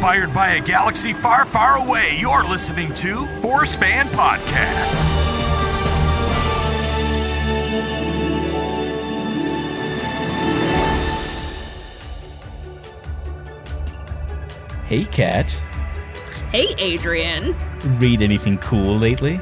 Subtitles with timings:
[0.00, 2.16] inspired by a galaxy far, far away.
[2.18, 4.94] You're listening to Force Fan Podcast.
[14.86, 15.50] Hey, Kat.
[16.50, 17.54] Hey, Adrian.
[17.98, 19.38] Read anything cool lately?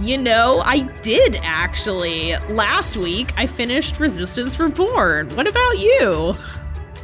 [0.00, 2.34] You know, I did actually.
[2.48, 5.28] Last week, I finished Resistance Reborn.
[5.36, 6.34] What about you?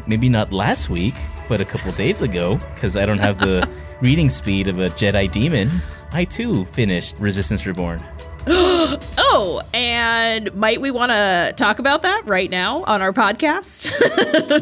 [0.08, 1.14] Maybe not last week,
[1.48, 3.68] but a couple days ago, because I don't have the
[4.00, 5.70] reading speed of a Jedi demon.
[6.12, 8.02] I too finished Resistance Reborn.
[8.46, 13.90] oh, and might we want to talk about that right now on our podcast?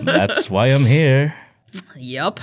[0.04, 1.34] That's why I'm here.
[1.96, 2.40] Yep.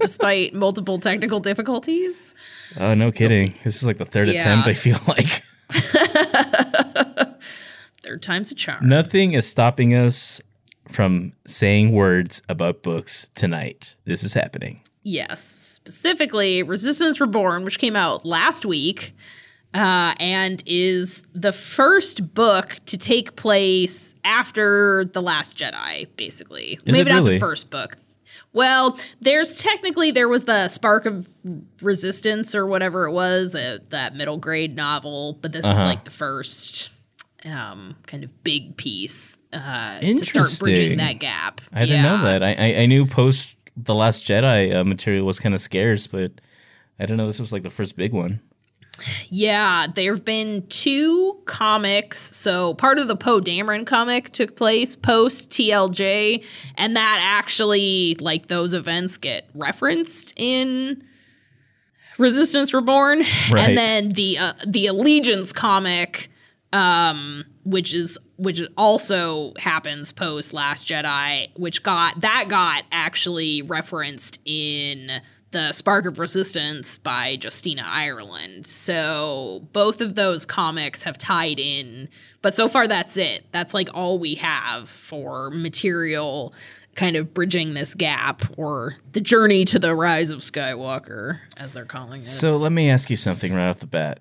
[0.00, 2.34] Despite multiple technical difficulties.
[2.78, 3.54] Oh, no kidding.
[3.64, 4.40] This is like the third Yeah.
[4.40, 5.42] attempt, I feel like.
[8.02, 8.88] Third time's a charm.
[8.88, 10.40] Nothing is stopping us
[10.90, 13.96] from saying words about books tonight.
[14.04, 14.82] This is happening.
[15.02, 19.14] Yes, specifically Resistance Reborn, which came out last week,
[19.72, 26.74] uh, and is the first book to take place after The Last Jedi, basically.
[26.74, 27.96] Is Maybe it not the first book.
[28.52, 31.28] Well, there's technically there was the Spark of
[31.80, 35.84] Resistance or whatever it was, uh, that middle grade novel, but this is Uh-huh.
[35.86, 36.90] like the first
[37.46, 41.60] um, kind of big piece uh, to start bridging that gap.
[41.72, 42.42] I didn't know that.
[42.42, 46.32] I, I, I knew post The Last Jedi uh, material was kind of scarce, but
[46.98, 48.40] I didn't know this was like the first big one.
[49.30, 52.18] Yeah, there have been two comics.
[52.36, 56.44] So part of the Poe Dameron comic took place post TLJ,
[56.74, 61.02] and that actually, like, those events get referenced in
[62.18, 63.20] Resistance Reborn,
[63.50, 63.68] Right.
[63.70, 66.30] and then the uh, the Allegiance comic,
[66.72, 74.40] um, which is which also happens post Last Jedi, which got that got actually referenced
[74.44, 75.10] in
[75.50, 78.66] the Spark of Resistance by Justina Ireland.
[78.66, 82.08] So both of those comics have tied in,
[82.40, 83.46] but so far that's it.
[83.50, 86.54] That's like all we have for material
[86.94, 91.84] kind of bridging this gap or the journey to the rise of Skywalker as they're
[91.84, 92.24] calling it.
[92.24, 94.20] So let me ask you something right off the bat.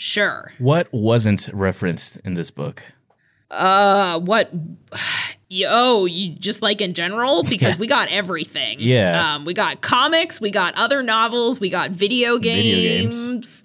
[0.00, 0.52] Sure.
[0.58, 2.84] What wasn't referenced in this book?
[3.50, 4.52] Uh, what?
[5.66, 8.76] Oh, you just like in general because we got everything.
[8.80, 9.36] Yeah.
[9.36, 13.16] Um, we got comics, we got other novels, we got video games.
[13.16, 13.64] games.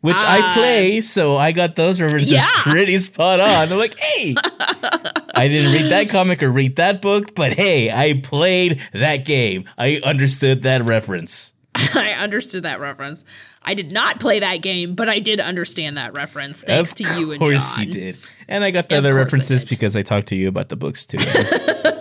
[0.00, 2.46] Which I play, so I got those references Yeah.
[2.54, 3.48] pretty spot on.
[3.72, 4.36] I'm like, hey,
[5.34, 9.64] I didn't read that comic or read that book, but hey, I played that game.
[9.76, 11.53] I understood that reference.
[11.94, 13.24] I understood that reference.
[13.62, 16.62] I did not play that game, but I did understand that reference.
[16.62, 17.86] Thanks of to you and course John.
[17.86, 18.18] you did.
[18.48, 20.68] And I got the Of other course I references because I talked to you about
[20.68, 21.16] the books too.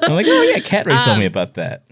[0.04, 1.84] I'm like, oh yeah, Kat Ray Um, told me about that.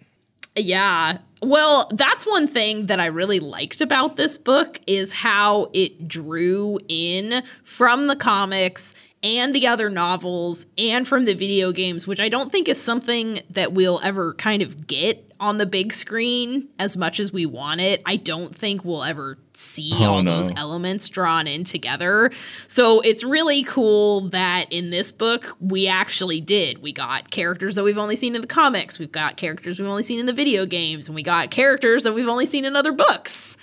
[0.55, 1.19] Yeah.
[1.41, 6.77] Well, that's one thing that I really liked about this book is how it drew
[6.87, 8.93] in from the comics
[9.23, 13.39] and the other novels and from the video games, which I don't think is something
[13.49, 17.81] that we'll ever kind of get on the big screen as much as we want
[17.81, 18.01] it.
[18.05, 20.37] I don't think we'll ever see Oh, all no.
[20.37, 22.31] those elements drawn in together.
[22.67, 26.81] So it's really cool that in this book we actually did.
[26.81, 30.03] We got characters that we've only seen in the comics, we've got characters we've only
[30.03, 32.91] seen in the video games, and we got characters that we've only seen in other
[32.93, 33.57] books.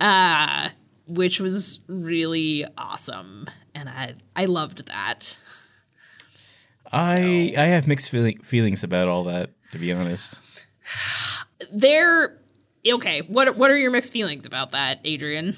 [0.00, 0.68] Uh
[1.06, 3.46] which was really awesome.
[3.74, 5.36] And I I loved that.
[6.92, 10.40] I I have mixed feeling, feelings about all that, to be honest.
[11.72, 12.38] There
[12.86, 15.56] okay, what what are your mixed feelings about that, Adrian?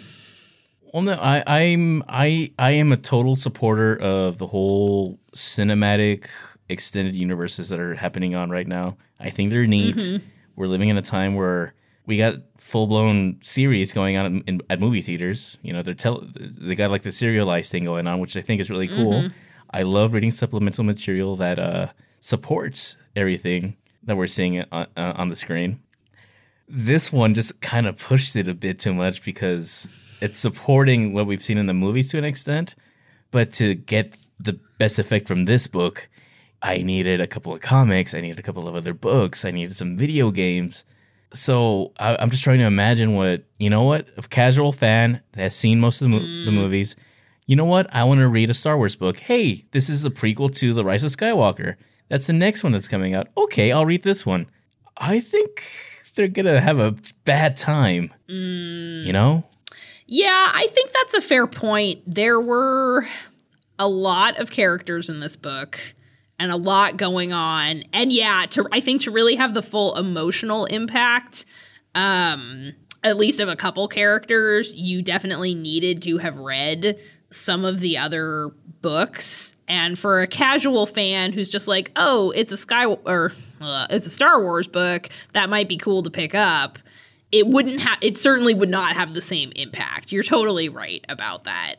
[0.92, 6.28] Well, no, I, I'm I I am a total supporter of the whole cinematic
[6.68, 8.96] extended universes that are happening on right now.
[9.18, 9.96] I think they're neat.
[9.96, 10.26] Mm-hmm.
[10.56, 11.74] We're living in a time where
[12.06, 15.56] we got full blown series going on in, in, at movie theaters.
[15.62, 18.60] You know, they're tell they got like the serialized thing going on, which I think
[18.60, 19.12] is really cool.
[19.14, 19.36] Mm-hmm.
[19.70, 21.88] I love reading supplemental material that uh,
[22.20, 25.80] supports everything that we're seeing on, uh, on the screen
[26.74, 29.88] this one just kind of pushed it a bit too much because
[30.22, 32.74] it's supporting what we've seen in the movies to an extent,
[33.30, 36.08] but to get the best effect from this book,
[36.62, 39.76] I needed a couple of comics, I needed a couple of other books, I needed
[39.76, 40.86] some video games.
[41.34, 43.84] So I, I'm just trying to imagine what you know.
[43.84, 46.94] What a casual fan that has seen most of the, mo- the movies.
[47.46, 47.92] You know what?
[47.94, 49.18] I want to read a Star Wars book.
[49.18, 51.76] Hey, this is a prequel to The Rise of Skywalker.
[52.12, 53.28] That's the next one that's coming out.
[53.38, 54.46] Okay, I'll read this one.
[54.98, 55.64] I think
[56.14, 56.94] they're gonna have a
[57.24, 58.12] bad time.
[59.06, 59.48] You know?
[60.06, 62.02] Yeah, I think that's a fair point.
[62.06, 63.06] There were
[63.78, 65.94] a lot of characters in this book
[66.38, 67.84] and a lot going on.
[67.94, 71.46] And yeah, to I think to really have the full emotional impact
[71.94, 76.98] um, at least of a couple characters, you definitely needed to have read
[77.32, 78.50] some of the other
[78.80, 79.56] books.
[79.68, 84.06] And for a casual fan who's just like, oh, it's a Sky or uh, it's
[84.06, 86.78] a Star Wars book, that might be cool to pick up.
[87.30, 87.98] It wouldn't have.
[88.02, 90.12] It certainly would not have the same impact.
[90.12, 91.76] You're totally right about that.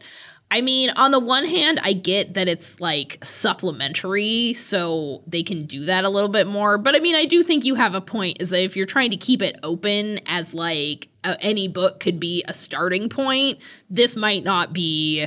[0.49, 5.65] I mean, on the one hand, I get that it's like supplementary, so they can
[5.65, 6.77] do that a little bit more.
[6.77, 9.11] But I mean, I do think you have a point is that if you're trying
[9.11, 11.07] to keep it open as like
[11.41, 13.59] any book could be a starting point,
[13.89, 15.25] this might not be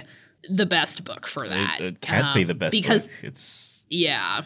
[0.48, 1.80] the best book for that.
[1.80, 3.12] It, it can't be Um, the best because book.
[3.22, 4.42] It's yeah.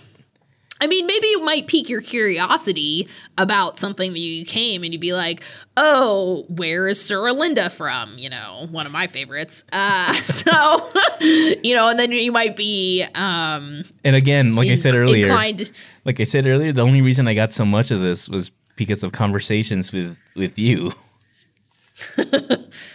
[0.83, 3.07] I mean, maybe it might pique your curiosity
[3.37, 5.43] about something that you came and you'd be like,
[5.77, 8.17] oh, where is Suralinda from?
[8.17, 9.63] You know, one of my favorites.
[9.71, 10.51] Uh, so,
[11.21, 15.71] you know, and then you might be um, and again, like I said earlier, inclined.
[16.07, 19.05] like I said earlier, the only reason I got so much of this was because
[19.05, 20.93] of conversations with with you.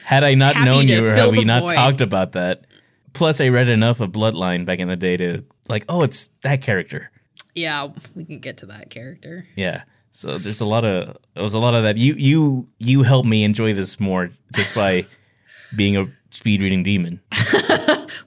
[0.03, 1.73] had I not Happy known you, or had we the not void.
[1.73, 2.65] talked about that,
[3.13, 6.61] plus I read enough of Bloodline back in the day to like, oh, it's that
[6.61, 7.11] character.
[7.53, 9.47] Yeah, we can get to that character.
[9.55, 9.83] Yeah.
[10.11, 11.97] So there's a lot of it was a lot of that.
[11.97, 15.05] You you you helped me enjoy this more just by
[15.75, 17.21] being a speed reading demon.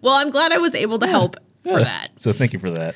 [0.01, 2.09] Well, I'm glad I was able to help for that.
[2.17, 2.95] So thank you for that.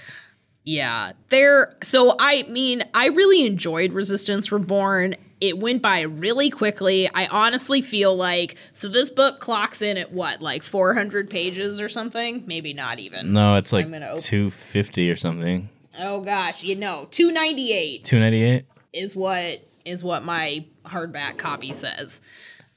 [0.65, 1.75] Yeah, there.
[1.83, 5.17] So I mean, I really enjoyed Resistance Reborn.
[5.43, 7.09] It went by really quickly.
[7.13, 11.89] I honestly feel like so this book clocks in at what, like 400 pages or
[11.89, 12.45] something?
[12.47, 13.33] Maybe not even.
[13.33, 15.69] No, it's like I'm gonna open- 250 or something.
[15.99, 18.65] Oh gosh, you know, 298 298.
[18.93, 22.21] is what is what my hardback copy says.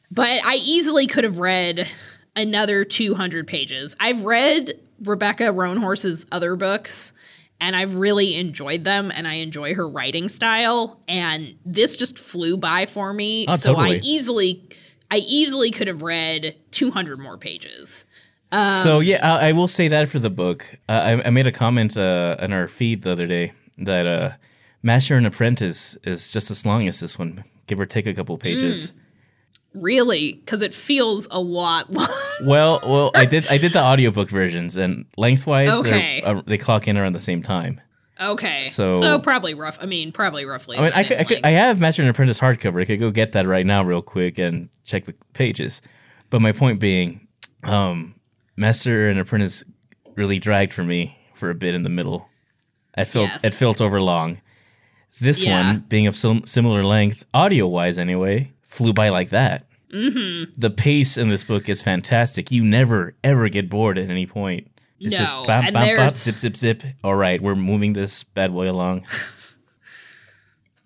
[0.09, 1.87] But I easily could have read
[2.35, 3.95] another 200 pages.
[3.99, 7.13] I've read Rebecca Roanhorse's other books
[7.59, 12.57] and I've really enjoyed them and I enjoy her writing style and this just flew
[12.57, 13.45] by for me.
[13.47, 14.67] Oh, so I easily
[15.11, 18.05] I easily could have read 200 more pages.
[18.51, 21.51] so yeah, I, I will say that for the book, uh, I, I made a
[21.51, 24.31] comment uh, on our feed the other day that uh,
[24.81, 28.37] Master and Apprentice is just as long as this one, give or take a couple
[28.37, 28.93] pages.
[29.75, 31.89] Really, cuz it feels a lot
[32.43, 36.21] Well, well, I did I did the audiobook versions, and lengthwise, Okay.
[36.23, 37.81] uh, they clock in around the same time.
[38.21, 38.67] Okay.
[38.69, 39.77] So- so probably rough.
[39.81, 40.77] I mean, probably roughly.
[40.77, 41.39] I mean, I could, I, could.
[41.43, 42.81] I have Master and Apprentice hardcover.
[42.81, 45.81] I could go get that right now, real quick, and check the pages.
[46.29, 47.27] But my point being,
[47.63, 48.15] um,
[48.55, 49.65] Master and Apprentice
[50.15, 52.29] really dragged for me for a bit in the middle.
[52.97, 53.43] I felt Yes.
[53.43, 54.39] it felt over long.
[55.19, 55.61] This Yeah.
[55.71, 59.65] one, being of sim- similar length, audio wise anyway, flew by like that.
[59.93, 60.51] Mm-hmm.
[60.57, 62.51] The pace in this book is fantastic.
[62.51, 64.69] You never ever get bored at any point.
[64.99, 66.83] It's No, just bam, and bam, bam, zip, zip, zip.
[67.03, 69.05] All right, we're moving this bad boy along.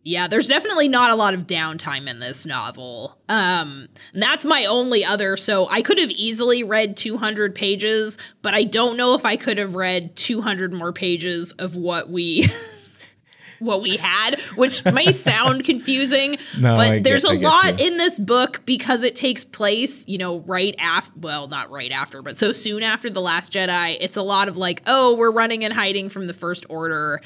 [0.01, 3.19] Yeah, there's definitely not a lot of downtime in this novel.
[3.27, 5.35] Um, that's my only other.
[5.35, 9.57] So I could have easily read 200 pages, but I don't know if I could
[9.57, 12.47] have read 200 more pages of what we.
[13.59, 17.87] What we had, which may sound confusing, No, but I there's a get lot you.
[17.87, 22.21] in this book because it takes place, you know, right after, well, not right after,
[22.21, 23.97] but so soon after The Last Jedi.
[23.99, 27.21] It's a lot of like, oh, we're running and hiding from the First Order.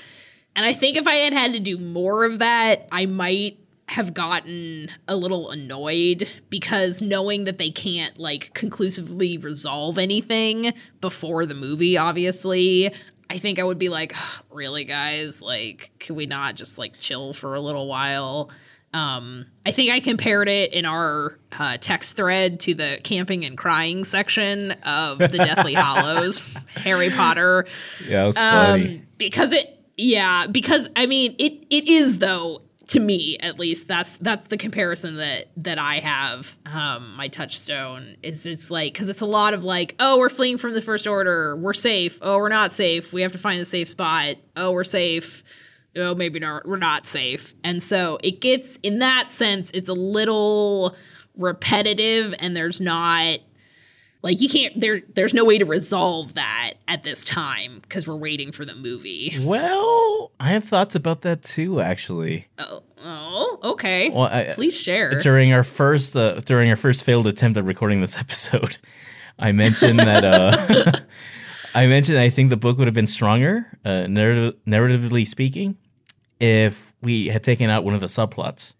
[0.55, 3.57] And I think if I had had to do more of that, I might
[3.89, 11.45] have gotten a little annoyed because knowing that they can't like conclusively resolve anything before
[11.45, 12.93] the movie, obviously,
[13.29, 14.13] I think I would be like,
[14.51, 15.41] really, guys?
[15.41, 18.51] Like, can we not just like chill for a little while?
[18.93, 23.57] Um, I think I compared it in our uh, text thread to the camping and
[23.57, 27.65] crying section of the Deathly Hollows, Harry Potter
[28.07, 28.97] Yeah, it was funny.
[28.97, 32.62] um, because it yeah because i mean it it is though
[32.93, 38.15] to me at least that's that's the comparison that that i have um my touchstone
[38.23, 41.07] is it's like because it's a lot of like oh we're fleeing from the first
[41.07, 44.71] order we're safe oh we're not safe we have to find a safe spot oh
[44.71, 45.43] we're safe
[45.95, 47.53] oh maybe not we're not safe.
[47.63, 50.95] And so it gets in that sense it's a little
[51.35, 53.39] repetitive and there's not
[54.23, 58.15] like you can't there there's no way to resolve that at this time because we're
[58.15, 59.35] waiting for the movie.
[59.41, 62.47] Well, I have thoughts about that too, actually.
[62.57, 64.09] oh oh okay.
[64.09, 65.19] Well, I, please share.
[65.19, 68.77] during our first uh, during our first failed attempt at recording this episode,
[69.37, 70.91] I mentioned that uh,
[71.75, 75.77] I mentioned I think the book would have been stronger, uh, narrative, narratively speaking,
[76.39, 78.75] if we had taken out one of the subplots,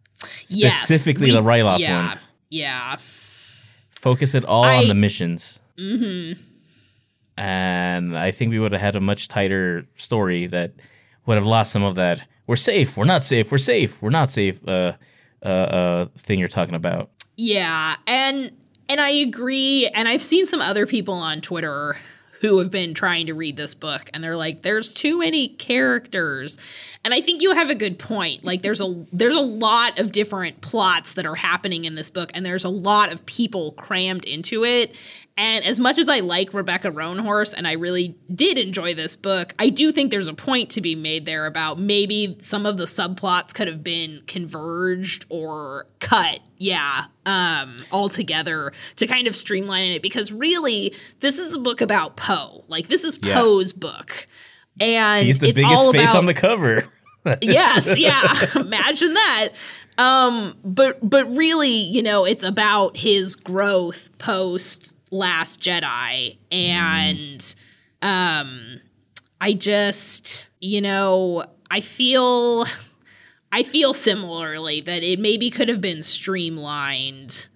[0.48, 2.20] Yes, specifically we- the Ryloth yeah one.
[2.50, 2.96] yeah
[4.04, 5.62] Focus it all I- on the missions.
[5.78, 6.42] Mm-hmm.
[7.38, 10.74] And I think we would have had a much tighter story that
[11.26, 12.22] would have lost some of that.
[12.46, 12.98] We're safe.
[12.98, 13.50] We're not safe.
[13.50, 14.02] We're safe.
[14.02, 14.60] We're not safe.
[14.68, 14.94] Uh,
[15.42, 17.10] uh, uh, thing you're talking about.
[17.38, 18.52] Yeah, and
[18.90, 19.90] and I agree.
[19.94, 21.98] And I've seen some other people on Twitter
[22.44, 26.58] who have been trying to read this book and they're like there's too many characters.
[27.06, 28.44] And i think you have a good point.
[28.44, 32.32] Like there's a there's a lot of different plots that are happening in this book
[32.34, 34.94] and there's a lot of people crammed into it
[35.36, 39.54] and as much as I like Rebecca Roanhorse and I really did enjoy this book,
[39.58, 42.86] I do think there's a point to be made there about maybe some of the
[42.86, 50.04] subplots could have been converged or cut, yeah, um, altogether to kind of streamline it
[50.04, 52.64] because really this is a book about Poe.
[52.68, 53.34] Like this is Yeah.
[53.34, 54.28] Poe's book.
[54.80, 56.84] And He's the it's biggest all face about on the cover.
[57.42, 58.46] yes, yeah.
[58.56, 59.50] Imagine that.
[59.98, 67.56] Um, but but really, you know, it's about his growth post Last Jedi, and
[68.02, 68.82] um,
[69.40, 72.66] I just, you know, I feel,
[73.52, 77.48] I feel similarly that it maybe could have been streamlined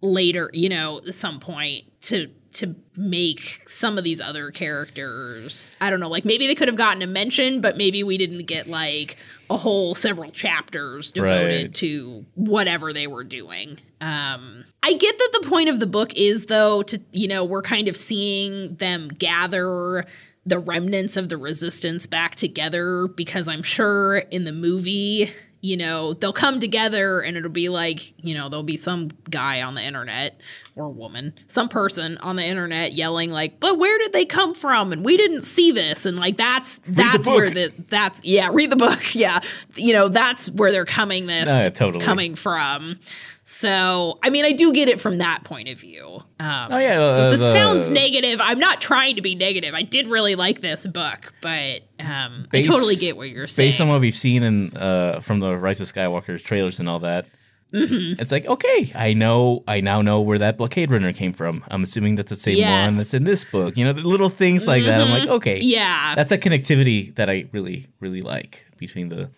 [0.00, 5.90] later, you know, at some point to to make some of these other characters I
[5.90, 8.66] don't know, like maybe they could have gotten a mention, but maybe we didn't get
[8.68, 9.16] like
[9.50, 11.74] a whole several chapters devoted Right.
[11.74, 13.78] to whatever they were doing.
[14.00, 17.62] Um I get that the point of the book is though to you know, we're
[17.62, 20.06] kind of seeing them gather
[20.46, 25.32] the remnants of the resistance back together because I'm sure in the movie,
[25.64, 29.62] you know, they'll come together and it'll be like, you know, there'll be some guy
[29.62, 30.38] on the internet
[30.76, 34.92] or woman, some person on the internet yelling like, "But where did they come from?"
[34.92, 38.76] and we didn't see this and like that's that's where the that's yeah, read the
[38.76, 39.00] book.
[39.14, 39.40] Yeah.
[39.76, 42.04] You know, that's where they're coming this Yeah, totally.
[42.04, 42.98] coming from.
[43.46, 46.22] So, I mean, I do get it from that point of view.
[46.40, 49.34] Um, Oh, yeah, So uh, if this the- sounds negative, I'm not trying to be
[49.34, 49.74] negative.
[49.74, 53.68] I did really like this book, but um, Based- I totally get what you're saying.
[53.68, 56.98] Based on what we've seen in uh, from the Rise of Skywalker trailers and all
[57.00, 57.26] that,
[57.72, 58.20] Mm-hmm.
[58.20, 61.64] it's like okay, I know, I now know where that blockade runner came from.
[61.66, 62.68] I'm assuming that's the same Yes.
[62.68, 62.86] Mm-hmm.
[62.86, 63.76] one that's in this book.
[63.76, 65.00] You know, the little things like that.
[65.00, 69.28] I'm like, okay, yeah, that's a connectivity that I really, really like between the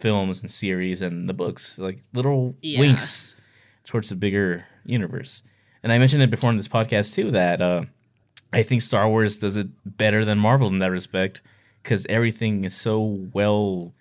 [0.00, 2.80] films and series and the books, like little Yeah.
[2.80, 3.36] winks
[3.84, 5.42] towards the bigger universe.
[5.82, 7.82] And I mentioned it before in this podcast too that uh,
[8.52, 11.42] I think Star Wars does it better than Marvel in that respect
[11.82, 13.00] because everything is so
[13.32, 13.92] well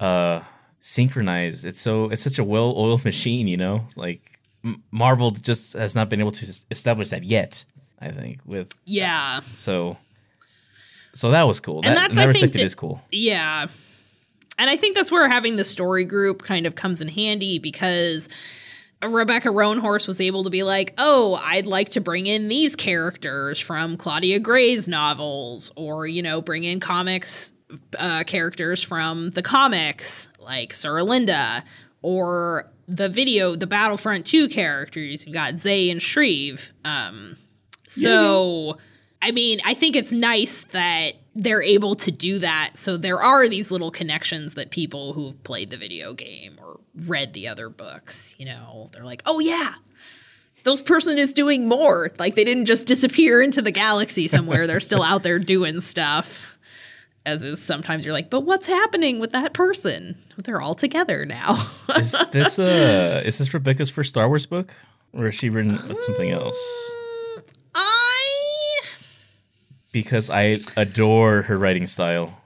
[0.00, 0.40] uh,
[0.80, 1.64] synchronized.
[1.64, 3.86] It's so it's such a well-oiled machine, you know.
[3.96, 7.64] Like M- Marvel just has not been able to establish that yet.
[8.00, 9.96] I think with yeah, so.
[11.14, 11.76] So that was cool.
[11.84, 13.00] And that, that's, that I think, that- is cool.
[13.12, 13.66] yeah.
[14.58, 18.28] And I think that's where having the story group kind of comes in handy because
[19.02, 23.60] Rebecca Roanhorse was able to be like, oh, I'd like to bring in these characters
[23.60, 27.52] from Claudia Gray's novels, or, you know, bring in comics
[27.98, 31.64] uh, characters from the comics, like Suralinda,
[32.02, 35.26] or the video, the Battlefront 2 characters.
[35.26, 36.70] You've got Zay and Shriv.
[36.84, 37.36] Um,
[37.86, 38.78] so,
[39.20, 42.72] I mean, I think it's nice that they're able to do that.
[42.74, 47.32] So there are these little connections that people who've played the video game or read
[47.32, 49.74] the other books, you know, they're like, oh yeah,
[50.62, 52.10] those person is doing more.
[52.18, 54.66] Like they didn't just disappear into the galaxy somewhere.
[54.66, 56.58] they're still out there doing stuff.
[57.26, 60.16] As is sometimes you're like, but what's happening with that person?
[60.36, 61.56] They're all together now.
[61.96, 64.74] Is this uh is this Rebecca's first Star Wars book,
[65.12, 66.56] or has she written something else?
[69.94, 72.36] Because I adore her writing style.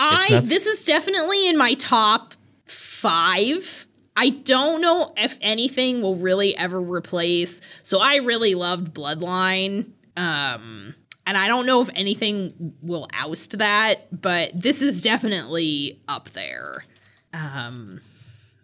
[0.00, 2.34] I this is definitely in my top
[2.66, 3.86] five.
[4.16, 7.60] I don't know if anything will really ever replace.
[7.84, 9.92] So I really loved Bloodline.
[10.16, 16.30] Um and I don't know if anything will oust that, but this is definitely up
[16.30, 16.84] there.
[17.32, 18.00] Um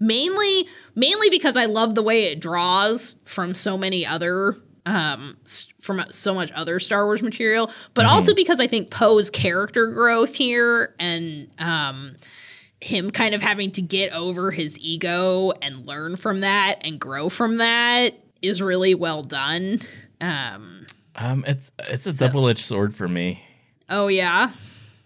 [0.00, 5.36] mainly mainly because I love the way it draws from so many other um
[5.80, 10.34] from so much other Star Wars material, but also because I think Poe's character growth
[10.34, 12.16] here and um
[12.80, 17.30] him kind of having to get over his ego and learn from that and grow
[17.30, 18.10] from that
[18.42, 19.80] is really well done.
[20.20, 20.86] Um
[21.16, 23.42] Um, it's it's a double edged sword for me.
[23.88, 24.50] oh yeah.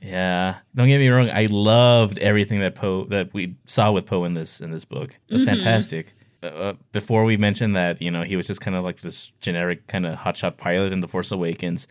[0.00, 1.28] Yeah, don't get me wrong.
[1.28, 5.18] I loved everything that Poe that we saw with Poe in this in this book.
[5.28, 6.14] It was fantastic.
[6.42, 9.32] Uh, Uh, before we mentioned that, you know, he was just kind of like this
[9.40, 11.88] generic kind of hotshot pilot in The Force Awakens.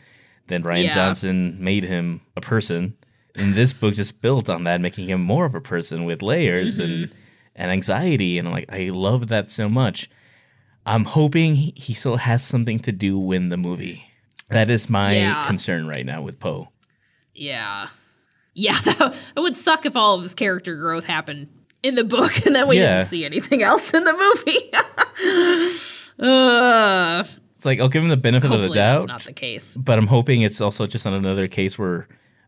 [0.47, 0.93] Then Rian Yeah.
[0.93, 2.95] Johnson made him a person,
[3.35, 6.79] and this book just built on that, making him more of a person with layers
[6.79, 7.09] and
[7.55, 8.37] and anxiety.
[8.37, 10.09] And I'm like, I love that so much.
[10.85, 14.05] I'm hoping he still has something to do in the movie.
[14.49, 15.45] That is my Yeah.
[15.45, 16.69] concern right now with Poe.
[17.33, 17.87] Yeah.
[18.53, 21.49] Yeah, that, it would suck if all of his character growth happened
[21.83, 22.97] in the book, and then we Yeah.
[22.97, 24.71] didn't see anything else in the movie.
[26.19, 28.99] uh, It's like I'll give him the benefit of the doubt.
[28.99, 29.77] that's not the case.
[29.77, 32.07] but I'm hoping it's also just on another case where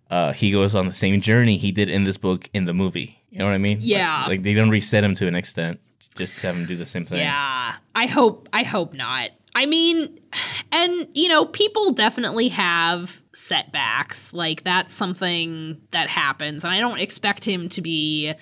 [0.10, 3.22] uh, he goes on the same journey he did in this book in the movie.
[3.30, 3.78] You know what I mean?
[3.80, 4.26] Like- Yeah.
[4.28, 5.80] Like, they don't reset him to an extent,
[6.16, 7.20] just have him do the same thing.
[7.20, 9.30] Yeah, I hope I hope not.
[9.56, 10.20] I mean,
[10.72, 14.32] and you know, people definitely have setbacks.
[14.34, 18.34] Like that's something that happens, and I don't expect him to be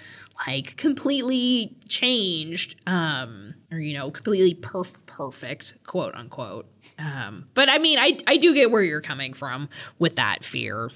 [0.46, 6.70] like completely changed um or you know, completely perf- perfect, quote unquote.
[7.00, 10.90] Um but I mean, I I do get where you're coming from with that fear.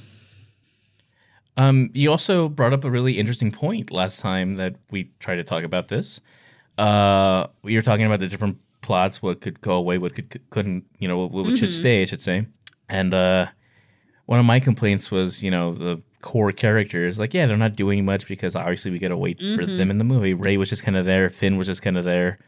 [1.58, 5.44] Um, you also brought up a really interesting point last time that we tried to
[5.44, 6.22] talk about this.
[6.78, 10.86] Uh, we were talking about the different plots, what could go away, what could couldn't,
[10.98, 12.48] you know, what, what should stay, I should say.
[12.90, 13.48] And uh,
[14.32, 18.06] one of my complaints was, you know, the core characters, like, yeah, they're not doing
[18.06, 19.92] much because obviously we gotta wait for them mm-hmm.
[19.92, 20.34] in the movie.
[20.34, 22.40] Rey was just kind of there, Finn was just kind of there.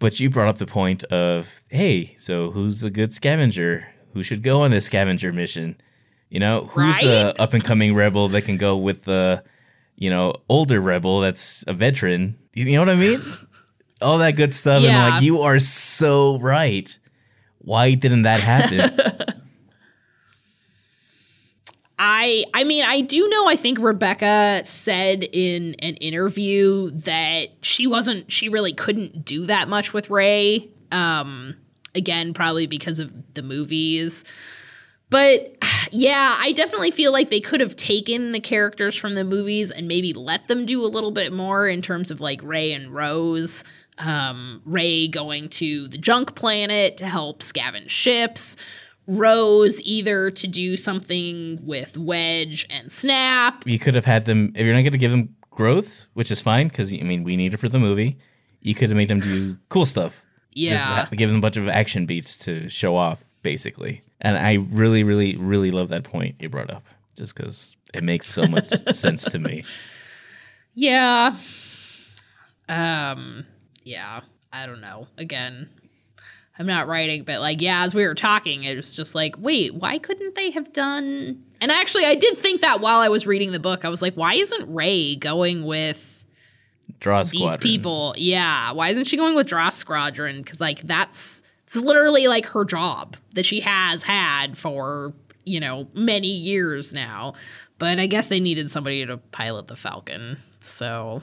[0.00, 3.88] But you brought up the point of, hey, so who's a good scavenger?
[4.12, 5.80] Who should go on this scavenger mission?
[6.28, 9.42] You know, who's a up and coming rebel that can go with the,
[9.96, 12.38] you know, older rebel that's a veteran?
[12.52, 13.22] You know what I mean?
[14.02, 14.84] All that good stuff.
[14.84, 16.98] And like, you are so right.
[17.60, 19.34] Why didn't that happen?
[21.98, 27.86] I I mean I do know I think Rebecca said in an interview that she
[27.86, 30.68] wasn't she really couldn't do that much with Rey.
[30.92, 31.56] Um
[31.94, 34.24] again probably because of the movies.
[35.10, 35.56] But
[35.90, 39.88] yeah, I definitely feel like they could have taken the characters from the movies and
[39.88, 43.64] maybe let them do a little bit more in terms of like Rey and Rose.
[43.98, 48.56] Um, Rey going to the junk planet to help scavenge ships.
[49.08, 53.66] Rose either to do something with Wedge and Snap.
[53.66, 56.40] you could have had them, if you're not going to give them growth, which is
[56.40, 58.18] fine, because, I mean, we need it for the movie,
[58.60, 60.24] you could have made them do cool stuff.
[60.52, 60.76] Yeah.
[60.76, 64.02] Just give them a bunch of action beats to show off, basically.
[64.20, 66.84] And I really, really, really love that point you brought up,
[67.16, 69.64] just because it makes so much sense to me.
[70.74, 71.34] Yeah.
[72.68, 73.46] Um
[73.84, 74.20] yeah,
[74.52, 75.06] I don't know.
[75.16, 75.70] Again,
[76.58, 79.74] I'm not writing, but like yeah, as we were talking, it was just like, wait,
[79.74, 83.52] why couldn't they have done And actually I did think that while I was reading
[83.52, 83.84] the book.
[83.84, 86.24] I was like, why isn't Rey going with
[87.00, 87.60] Draw these Squadron.
[87.60, 88.14] people?
[88.18, 92.64] Yeah, why isn't she going with Draw Squadron cuz like that's it's literally like her
[92.64, 95.12] job that she has had for,
[95.44, 97.34] you know, many years now.
[97.78, 100.38] But I guess they needed somebody to pilot the Falcon.
[100.60, 101.22] So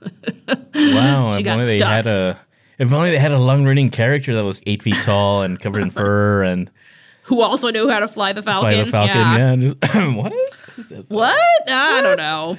[0.74, 1.88] Wow, if got only they stuck.
[1.88, 2.38] had a.
[2.78, 5.90] If only they had a long-running character that was eight feet tall and covered in
[5.90, 6.70] fur and
[7.24, 8.70] who also knew how to fly the Falcon.
[8.70, 9.16] fly the Falcon.
[9.16, 9.76] Yeah, just,
[10.16, 10.32] what?
[10.32, 11.62] It- What?
[11.68, 12.56] Ah, I don't know.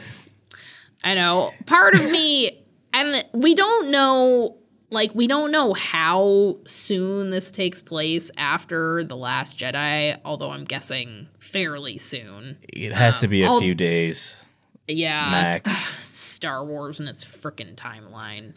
[1.04, 1.51] I know.
[1.65, 4.58] Part of me, and we don't know,
[4.89, 10.63] like, we don't know how soon this takes place after The Last Jedi, although I'm
[10.63, 12.58] guessing fairly soon.
[12.69, 14.43] It has to be a I'll- few days
[14.88, 15.30] Yeah.
[15.30, 16.04] max.
[16.26, 18.54] Star Wars and its freaking timeline.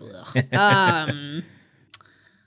[0.55, 1.43] Um,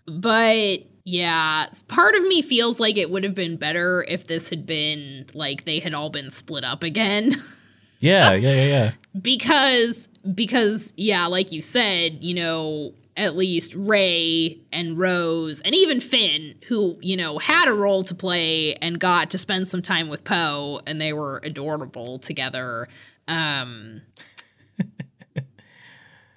[0.19, 4.65] but yeah, part of me feels like it would have been better if this had
[4.65, 7.31] been like they had all been split up again.
[7.99, 8.91] yeah, yeah, yeah, yeah.
[9.19, 15.99] because because yeah, like you said, you know, at least Rey and Rose and even
[15.99, 20.07] Finn, who you know had a role to play and got to spend some time
[20.07, 22.87] with Poe, and they were adorable together.
[23.27, 24.01] Um,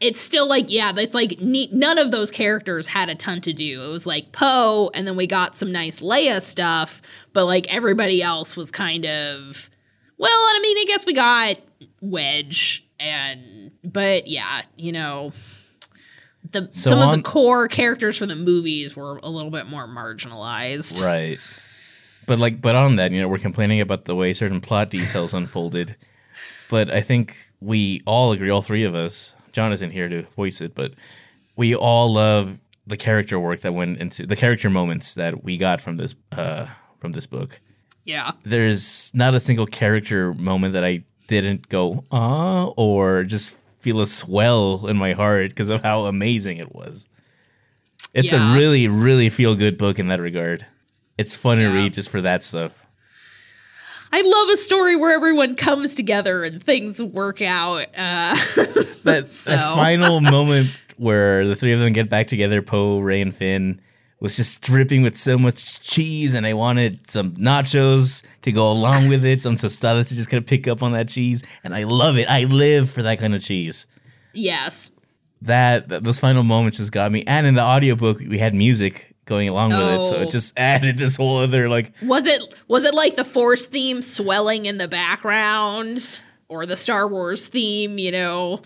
[0.00, 3.52] it's still like yeah, that's like ne- none of those characters had a ton to
[3.52, 3.82] do.
[3.82, 7.00] It was like Poe, and then we got some nice Leia stuff,
[7.32, 9.70] but like everybody else was kind of
[10.18, 11.56] well, I mean, I guess we got
[12.00, 15.32] Wedge and but yeah, you know,
[16.50, 19.86] the So some of the core characters for the movies were a little bit more
[19.86, 21.04] marginalized.
[21.04, 21.38] Right.
[22.26, 25.34] But like, but on that, you know, we're complaining about the way certain plot details
[25.34, 25.96] unfolded.
[26.70, 29.34] But I think we all agree, all three of us.
[29.54, 30.92] John isn't here to voice it, but
[31.56, 35.80] we all love the character work that went into the character moments that we got
[35.80, 36.66] from this uh,
[37.00, 37.60] from this book.
[38.04, 38.32] Yeah.
[38.42, 44.06] There's not a single character moment that I didn't go ah or just feel a
[44.06, 47.08] swell in my heart because of how amazing it was.
[48.12, 48.52] It's Yeah.
[48.52, 50.66] a really, really feel good book in that regard.
[51.16, 51.68] It's fun Yeah.
[51.70, 52.83] to read just for that stuff.
[54.16, 57.86] I love a story where everyone comes together and things work out.
[57.96, 58.36] Uh,
[59.04, 63.20] That, So- that final moment where the three of them get back together, Poe, Rey,
[63.20, 63.80] and Finn,
[64.20, 69.08] was just dripping with so much cheese, and I wanted some nachos to go along
[69.08, 71.82] with it, some tostadas to just kind of pick up on that cheese, and I
[71.82, 72.30] love it.
[72.30, 73.86] I live for that kind of cheese.
[74.32, 74.90] Yes.
[75.42, 77.24] that, that those final moments just got me.
[77.26, 80.22] And in the audiobook, we had music going along with it, so Oh.
[80.22, 84.02] it just added this whole other like Was it was it like the Force theme
[84.02, 87.98] swelling in the background or the Star Wars theme?
[87.98, 88.62] You know.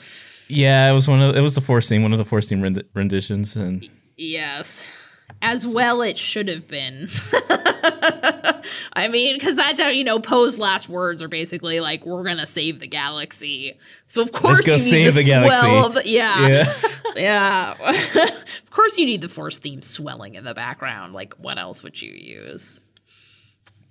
[0.48, 2.60] yeah, it was one of it was the Force theme, one of the Force theme
[2.62, 4.84] rend- renditions, and Yes.
[5.40, 7.08] As well, it should have been.
[8.98, 12.38] I mean, because that's how, you know, Poe's last words are basically like, we're going
[12.38, 13.78] to save the galaxy.
[14.08, 15.60] So, of course, you need the, the galaxy.
[15.60, 16.08] swell the.
[16.08, 16.48] Yeah.
[16.48, 16.74] yeah.
[17.16, 17.72] Yeah.
[17.82, 21.14] of course, you need the Force theme swelling in the background.
[21.14, 22.80] Like, what else would you use?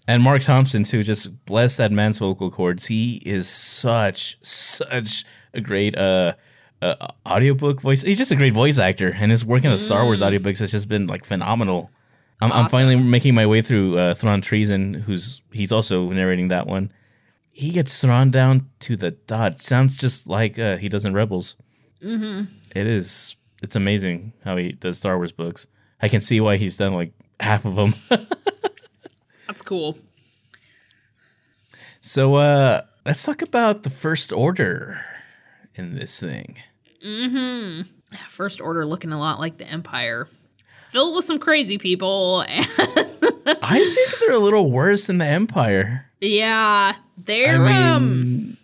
[0.07, 2.85] And Marc Thompson too, just bless that man's vocal cords.
[2.87, 6.35] He is such such a great uh,
[6.81, 8.03] uh audiobook voice.
[8.03, 10.71] He's just a great voice actor, and his work in the Star Wars audiobooks has
[10.71, 11.91] just been like phenomenal.
[12.39, 16.67] I'm, I'm finally making my way through uh, Thrawn Treason, who's he's also narrating that
[16.67, 16.91] one.
[17.51, 19.59] He gets Thrawn down to the dot.
[19.59, 21.55] Sounds just like uh, he does in Rebels.
[22.03, 22.43] Mm-hmm.
[22.75, 23.35] is.
[23.63, 25.65] It's amazing how he does Star Wars books.
[25.99, 27.95] I can see why he's done like half of them.
[29.47, 29.97] That's cool.
[32.01, 34.99] So uh let's talk about the first order
[35.73, 36.57] in this thing.
[37.03, 37.81] Mm-hmm.
[38.29, 40.27] First Order looking a lot like the Empire.
[40.97, 42.43] Filled with some crazy people.
[42.49, 46.09] I think they're a little worse than the Empire.
[46.19, 46.95] yeah.
[47.15, 48.09] They're, I um.
[48.09, 48.57] mean,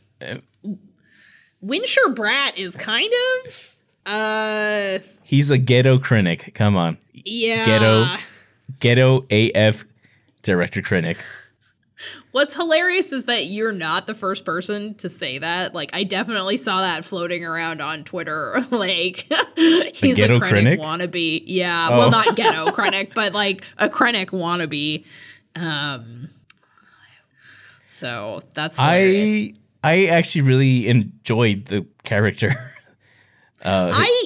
[1.63, 3.13] Winshur Bratt is kind
[3.45, 3.75] of.
[4.07, 4.97] Uh.
[5.21, 6.55] he's a ghetto Krennic.
[6.55, 6.97] Come on.
[7.13, 7.67] Yeah.
[7.67, 8.07] Ghetto.
[8.79, 9.85] Ghetto AF
[10.41, 11.17] director Krennic.
[12.31, 15.73] What's hilarious is that you're not the first person to say that.
[15.73, 18.65] Like, I definitely saw that floating around on Twitter.
[18.71, 20.79] like, he's a critic?
[20.79, 21.43] Krennic wannabe.
[21.45, 21.97] Yeah, Oh.
[21.97, 25.05] well, not ghetto Krennic, but like a Krennic wannabe.
[25.55, 26.29] Um,
[27.85, 29.51] so that's hilarious.
[29.83, 32.51] I I actually really enjoyed the character.
[33.65, 34.25] I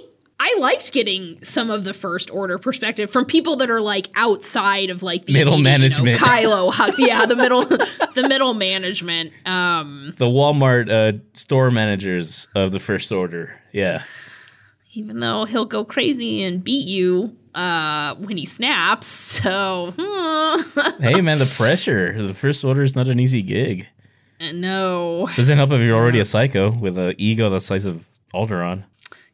[0.49, 4.89] I liked getting some of the first order perspective from people that are like outside
[4.89, 6.21] of like the Middle immediate, you know, management.
[6.21, 9.33] Kylo Hux, yeah, the middle, the middle management.
[9.45, 13.60] Um, the Walmart uh, store managers of the First Order.
[13.73, 14.03] Yeah.
[14.93, 19.07] even though he'll go crazy and beat you uh, when he snaps.
[19.07, 22.21] So hmm, hey man, the pressure.
[22.21, 23.86] The First Order is not an easy gig.
[24.53, 28.83] no, Doesn't help if you're already a psycho with an ego the size of Alderaan.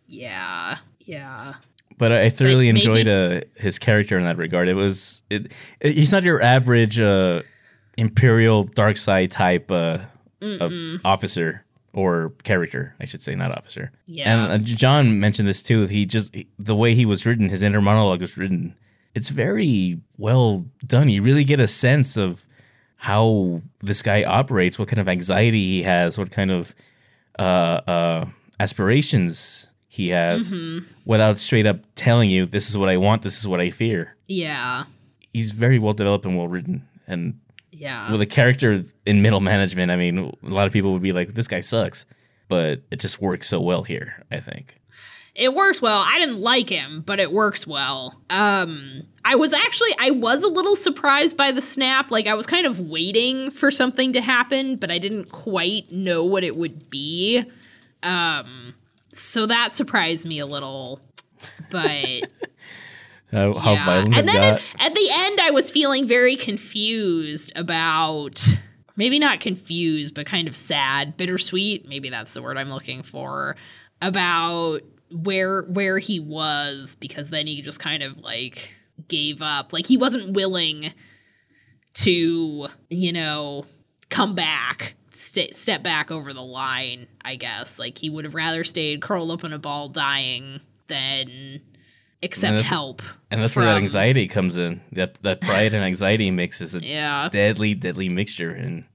[0.07, 1.55] yeah, yeah,
[1.97, 4.67] But I thoroughly maybe- enjoyed uh, his character in that regard.
[4.67, 7.41] It was it, it- he's not your average uh,
[7.97, 9.99] imperial dark side type uh,
[10.41, 10.71] of
[11.05, 11.63] officer
[11.93, 13.91] or character, I should say, not officer.
[14.07, 14.45] Yeah.
[14.45, 15.85] And uh, John mentioned this too.
[15.85, 18.75] He just the way he was written, his inner monologue was written.
[19.13, 21.07] It's very well done.
[21.09, 22.47] You really get a sense of
[22.95, 26.73] how this guy operates, what kind of anxiety he has, what kind of
[27.37, 28.25] uh, uh,
[28.59, 30.55] aspirations he has,
[31.05, 33.21] without straight up telling you, "This is what I want.
[33.21, 34.85] This is what I fear." yeah,
[35.33, 37.39] He's very well developed and well written, and
[37.71, 38.11] yeah.
[38.11, 41.35] with a character in middle management, I mean, a lot of people would be like,
[41.35, 42.07] "This guy sucks,"
[42.47, 44.23] but it just works so well here.
[44.31, 44.79] I think.
[45.35, 46.03] it works well.
[46.05, 48.19] I didn't like him, but it works well.
[48.29, 52.09] Um, I was actually I was a little surprised by the snap.
[52.11, 56.23] Like I was kind of waiting for something to happen, but I didn't quite know
[56.23, 57.43] what it would be.
[58.03, 58.73] Um,
[59.13, 60.99] so that surprised me a little.
[61.71, 62.23] But
[63.33, 63.85] How, how yeah.
[63.85, 68.45] violent and then at, at the end, I was feeling very confused about.
[68.95, 71.89] Maybe not confused, but kind of sad, bittersweet.
[71.89, 73.55] Maybe that's the word I'm looking for.
[74.03, 78.71] About where where he was, because then he just kind of like
[79.07, 79.73] gave up.
[79.73, 80.93] Like he wasn't willing
[81.95, 83.65] to, you know,
[84.09, 87.07] come back, st- step back over the line.
[87.23, 91.61] I guess like he would have rather stayed curled up in a ball, dying than
[92.21, 93.01] accept that's- help.
[93.31, 94.81] And that's where that anxiety comes in.
[94.91, 97.29] That that pride and anxiety mix is a Yeah.
[97.31, 98.51] deadly, deadly mixture.
[98.51, 98.85] And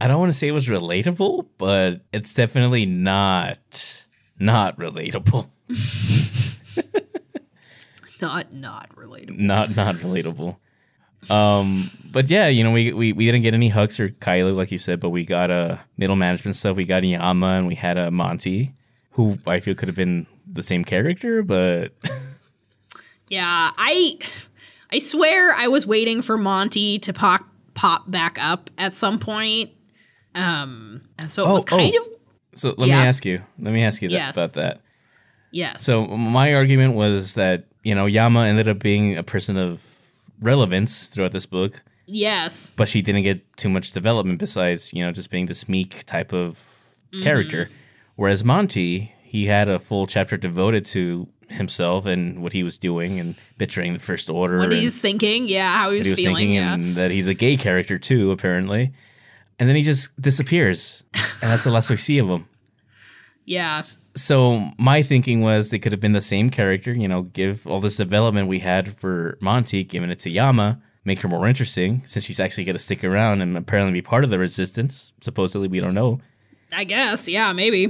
[0.00, 4.04] I don't want to say it was relatable, but it's definitely not
[4.38, 5.48] not relatable.
[8.20, 9.38] Not not relatable.
[9.38, 10.56] Not not relatable.
[11.28, 14.70] Um, but yeah, you know, we, we we didn't get any Hux or Kylo, like
[14.72, 16.76] you said, but we got a uh, middle management stuff.
[16.76, 18.72] We got Yama and we had a uh, Monty,
[19.12, 21.92] who I feel could have been the same character, but
[23.28, 24.18] Yeah, I
[24.92, 27.42] I swear I was waiting for Monty to pop
[27.74, 29.70] pop back up at some point.
[30.34, 32.02] Um and so it Oh, was kind oh.
[32.02, 33.00] of so let Yeah.
[33.02, 33.42] me ask you.
[33.58, 34.34] Let me ask you that, Yes.
[34.34, 34.80] about that.
[35.52, 35.84] yes.
[35.84, 39.80] So my argument was that you know Yama ended up being a person of
[40.40, 42.72] relevance throughout this book, yes.
[42.76, 46.32] but she didn't get too much development besides you know just being this meek type
[46.32, 46.54] of
[47.12, 47.22] mm-hmm.
[47.22, 47.68] character.
[48.16, 53.18] Whereas Monty, he had a full chapter devoted to himself and what he was doing
[53.18, 54.58] and betraying the First Order.
[54.58, 56.74] What he was thinking, yeah, how he was, he was feeling, yeah.
[56.74, 58.92] and that he's a gay character too, apparently.
[59.58, 62.48] And then he just disappears, and that's the last we see of him.
[63.50, 63.82] Yeah.
[64.14, 67.80] So my thinking was they could have been the same character, you know, give all
[67.80, 72.24] this development we had for Monty, giving it to Yama, make her more interesting, since
[72.24, 75.10] she's actually going to stick around and apparently be part of the resistance.
[75.20, 76.20] Supposedly, we don't know.
[76.72, 77.88] I guess, yeah, maybe.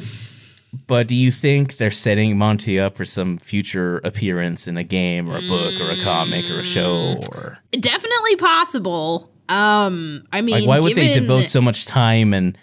[0.86, 5.28] But do you think they're setting Monty up for some future appearance in a game
[5.28, 9.30] or a book or a comic or a show or Definitely possible.
[9.50, 12.56] Um, I mean, like why would they devote so much time and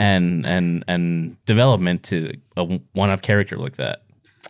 [0.00, 4.02] and and and development to a one-off character like that?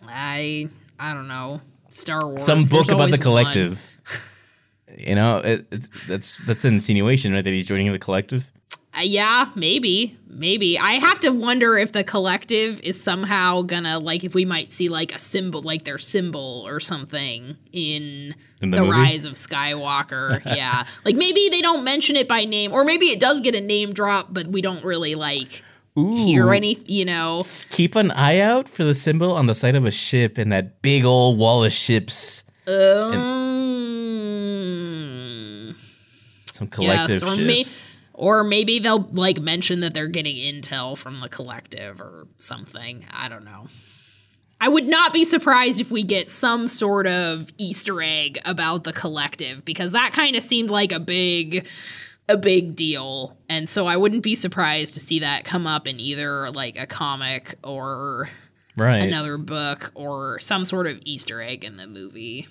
[0.06, 1.60] I I don't know.
[1.88, 2.44] Star Wars.
[2.44, 3.84] Some book about the collective.
[4.98, 7.44] You know, it, it's that's that's an insinuation, right?
[7.44, 8.50] That he's joining the collective.
[9.00, 10.78] Uh, yeah, maybe, maybe.
[10.78, 14.90] I have to wonder if the collective is somehow gonna like if we might see
[14.90, 18.34] like a symbol, like their symbol or something in.
[18.60, 20.84] In the the, rise of Skywalker, yeah.
[21.06, 23.94] Like maybe they don't mention it by name, or maybe it does get a name
[23.94, 25.62] drop, but we don't really like
[25.94, 27.46] hear any, you know.
[27.70, 30.82] Keep an eye out for the symbol on the side of a ship and that
[30.82, 32.44] big old wall of ships.
[32.66, 33.14] Um,
[36.46, 37.38] Some collective yes, ships.
[37.38, 37.64] may,
[38.20, 43.06] or maybe they'll like mention that they're getting intel from the collective or something.
[43.10, 43.68] I don't know.
[44.60, 48.92] I would not be surprised if we get some sort of Easter egg about the
[48.92, 51.66] collective because that kind of seemed like a big
[52.28, 53.38] a big deal.
[53.48, 56.86] And so I wouldn't be surprised to see that come up in either like a
[56.86, 58.28] comic or
[58.76, 58.98] right.
[58.98, 62.46] another book or some sort of Easter egg in the movie.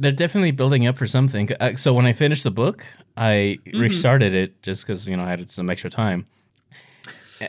[0.00, 1.50] They're definitely building up for something.
[1.60, 2.84] Uh, So when I finished the book,
[3.16, 3.80] I Mm-hmm.
[3.80, 6.24] restarted it just because you know I had some extra time,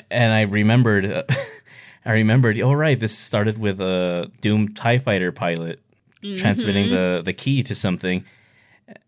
[0.09, 1.05] and I remembered.
[1.05, 1.23] Uh,
[2.05, 2.59] I remembered.
[2.59, 5.79] Oh right, this started with a doomed Tie Fighter pilot
[6.37, 7.17] transmitting Mm-hmm.
[7.17, 8.23] the the key to something,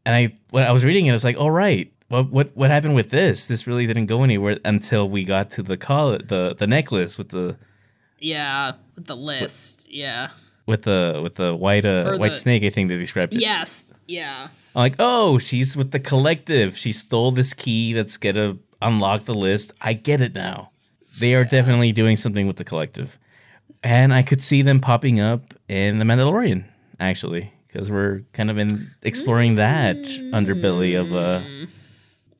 [0.06, 2.69] and I when I was reading it, I was like, "Oh right, what what what
[2.69, 3.47] happened with this?
[3.47, 7.29] This really didn't go anywhere until we got to the call the the necklace with
[7.29, 7.58] the
[8.19, 9.88] Yeah, with the list.
[9.91, 10.29] Yeah.
[10.65, 12.63] With the with the white uh, Or white the- snake.
[12.63, 13.41] I think they described it.
[13.41, 13.86] Yes.
[14.08, 14.47] Yeah.
[14.76, 16.78] I'm like, oh, she's with the collective.
[16.78, 19.73] She stole this key that's gonna unlock the list.
[19.82, 20.71] I get it now.
[21.19, 23.19] They are definitely doing something with the collective,
[23.84, 26.65] and I could see them popping up in the Mandalorian
[26.99, 31.39] actually, because we're kind of in exploring that underbelly of uh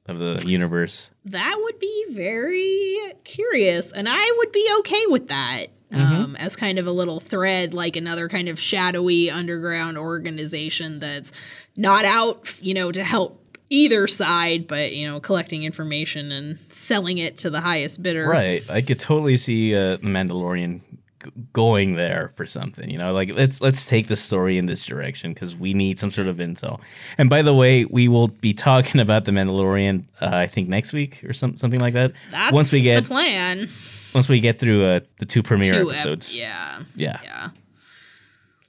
[0.08, 1.12] of the universe.
[1.26, 5.68] That would be very curious, and I would be okay with that.
[5.94, 11.32] Um, as kind of a little thread, like another kind of shadowy underground organization that's
[11.76, 17.18] not out, you know, to help either side, but you know, collecting information and selling
[17.18, 18.28] it to the highest bidder.
[18.28, 18.68] Right.
[18.70, 20.82] I could totally see uh, Mandalorian
[21.24, 22.90] g- going there for something.
[22.90, 26.12] You know, like let's let's take the story in this direction because we need some
[26.12, 26.80] sort of intel.
[27.18, 30.06] And by the way, we will be talking about the Mandalorian.
[30.22, 32.14] Uh, I think next week or some something like that.
[32.30, 33.70] That's once we get the plan.
[34.13, 36.38] Once we get through uh, the two premiere Two ep- episodes.
[36.38, 36.82] yeah.
[36.95, 37.19] yeah.
[37.23, 37.49] Yeah.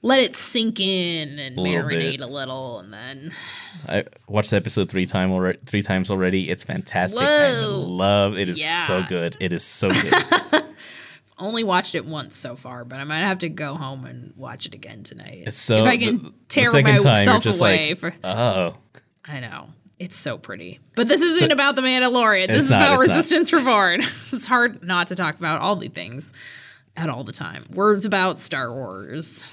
[0.01, 3.31] Let it sink in and A marinate a little, and then
[3.89, 5.57] I watched the episode three time already.
[5.65, 6.47] Three times already.
[6.49, 7.23] It's fantastic.
[7.23, 8.47] I love it.
[8.47, 9.35] Is so good.
[9.39, 9.89] It is so
[10.51, 10.63] good.
[11.39, 14.67] only watched it once so far, but I might have to go home and watch
[14.67, 15.43] it again tonight.
[15.47, 18.77] It's so if I can the- the tear you're myself away like, for oh.
[19.27, 19.69] I know.
[19.97, 20.79] It's so pretty.
[20.95, 22.47] But this isn't about the Mandalorian.
[22.47, 23.15] This is not, about it's not.
[23.15, 24.01] Resistance Reborn.
[24.31, 26.33] it's hard not to talk about all the things
[26.97, 27.63] at all the time.
[27.71, 29.49] Words about Star Wars.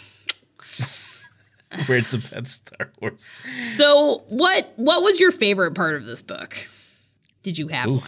[1.88, 3.30] Words about Star Wars.
[3.56, 6.68] So what what was your favorite part of this book?
[7.42, 8.02] Did you have one?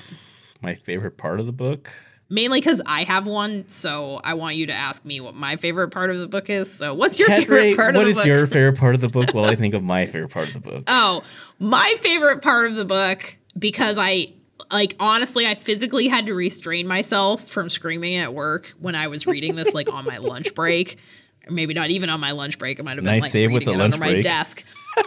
[0.60, 1.90] My favorite part of the book.
[2.30, 5.90] Mainly because I have one, so I want you to ask me what my favorite
[5.90, 6.72] part of the book is.
[6.72, 8.16] So what's your Kat favorite Ray, part of the book?
[8.16, 9.34] What is your favorite part of the book?
[9.34, 10.84] Well, I think of my favorite part of the book.
[10.86, 11.22] Oh,
[11.58, 14.32] my favorite part of the book because I
[14.72, 19.26] like honestly I physically had to restrain myself from screaming at work when I was
[19.26, 20.98] reading this like on my lunch break.
[21.46, 22.78] Or maybe not even on my lunch break.
[22.78, 24.64] It might have been Nice like save with the lunch under my desk.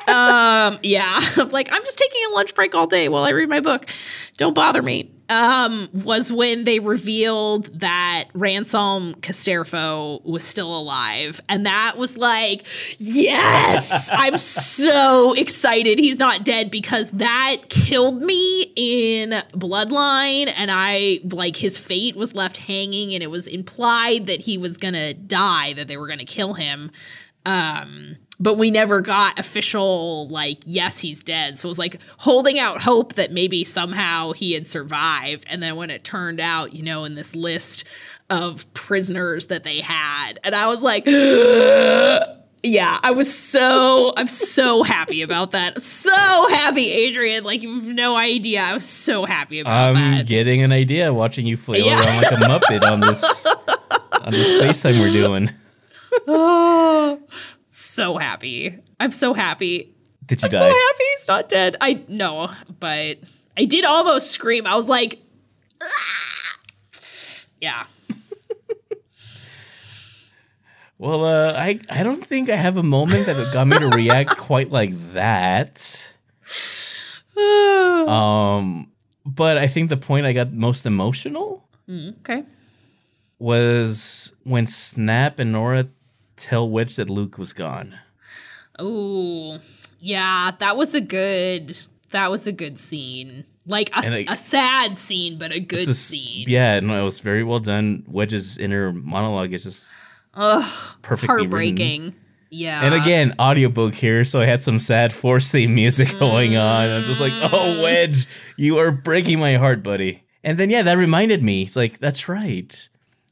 [0.07, 1.19] um, yeah,
[1.51, 3.89] like I'm just taking a lunch break all day while I read my book.
[4.37, 5.11] Don't bother me.
[5.29, 12.65] Um, was when they revealed that Ransom Casterfo was still alive, and that was like,
[12.97, 21.19] yes, I'm so excited he's not dead because that killed me in Bloodline, and I
[21.29, 25.73] like his fate was left hanging, and it was implied that he was gonna die,
[25.73, 26.91] that they were gonna kill him.
[27.45, 31.57] Um, but we never got official like yes he's dead.
[31.57, 35.45] So it was like holding out hope that maybe somehow he had survived.
[35.49, 37.83] And then when it turned out you know in this list
[38.29, 41.05] of prisoners that they had and i was like
[42.63, 45.81] yeah i was so i'm so happy about that.
[45.81, 46.11] So
[46.49, 47.43] happy adrian.
[47.45, 48.61] Like you have no idea.
[48.61, 50.27] I was so happy about I'm that.
[50.27, 51.99] getting an idea watching you flail Yeah.
[52.03, 55.49] around like a muppet on this on this FaceTime we're doing.
[57.87, 59.91] so happy i'm so happy
[60.25, 60.59] Did you die?
[60.59, 61.77] so happy he's not dead.
[61.81, 63.17] I know, but
[63.57, 64.67] I did almost scream.
[64.67, 65.19] I was like,
[65.81, 66.55] "Ah!"
[67.61, 67.85] yeah.
[70.99, 74.37] Well, uh, I I don't think I have a moment that got me to react
[74.49, 76.13] quite like that.
[77.37, 78.89] Um,
[79.25, 82.43] but I think the point I got most emotional Okay.
[83.37, 85.85] was when Snap and Nora
[86.37, 87.99] tell Wedge that Luke was gone.
[88.79, 89.59] Oh,
[89.99, 90.51] yeah.
[90.59, 91.79] That was a good.
[92.11, 93.43] That was a good scene.
[93.65, 96.45] Like a, And I- a sad scene, but a good a scene.
[96.47, 98.03] Yeah, no, it was very well done.
[98.07, 99.93] Wedge's inner monologue is just
[100.35, 100.63] Ugh,
[101.01, 101.49] perfectly written.
[101.51, 102.15] heartbreaking.
[102.49, 102.81] Yeah.
[102.81, 106.89] And again, audiobook here, so I had some sad force theme music going on.
[106.89, 107.49] I'm just like, mm.
[107.51, 110.23] oh, Wedge, you are breaking my heart, buddy.
[110.45, 111.63] And then, yeah, that reminded me.
[111.63, 112.87] It's like, that's right.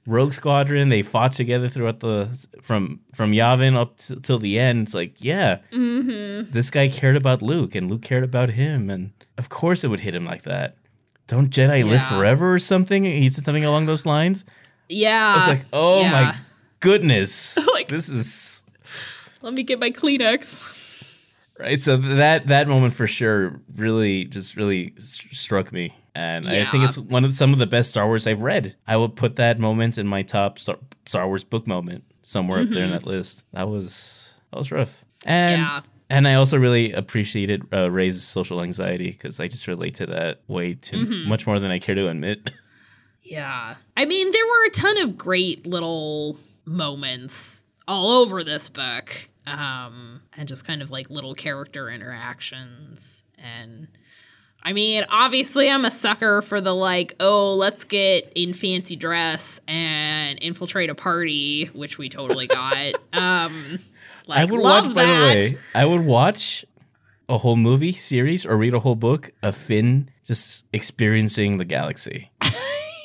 [0.07, 2.29] Rogue Squadron, they fought together throughout the
[2.61, 4.83] from from Yavin up t- till the end.
[4.87, 6.51] It's like, yeah, mm-hmm.
[6.51, 10.01] this guy cared about Luke, and Luke cared about him, and of course it would
[10.01, 10.77] hit him like that.
[11.27, 13.03] Don't Jedi live forever or something?
[13.03, 14.45] He said something along those lines.
[14.89, 15.33] yeah.
[15.33, 16.11] I was like, oh yeah.
[16.11, 16.35] my
[16.81, 18.63] goodness, Like- this is
[19.41, 20.61] Let me get my Kleenex.
[21.59, 26.83] right so that that moment for sure really just really struck me and i think
[26.83, 29.59] it's one of some of the best star wars i've read i will put that
[29.59, 33.43] moment in my top star, star wars book moment somewhere up there in that list
[33.51, 35.75] that was that was rough and Mm-hmm.
[35.75, 35.81] Yeah.
[36.09, 40.41] and i also really appreciated uh, Rey's social anxiety because i just relate to that
[40.47, 41.29] way too Mm-hmm.
[41.29, 42.51] much more than i care to admit
[43.27, 43.73] Yeah.
[43.97, 49.29] I mean, there were a ton of great little moments all over this book.
[49.47, 53.23] Um, and just kind of like little character interactions.
[53.39, 53.87] And
[54.65, 59.61] I mean, obviously, I'm a sucker for the like, oh, let's get in fancy dress
[59.67, 62.95] and infiltrate a party, which we totally got.
[63.13, 63.77] um,
[64.27, 64.95] like, i would love watch that.
[64.95, 66.65] by the way i would watch
[67.29, 72.31] a whole movie series or read a whole book of finn just experiencing the galaxy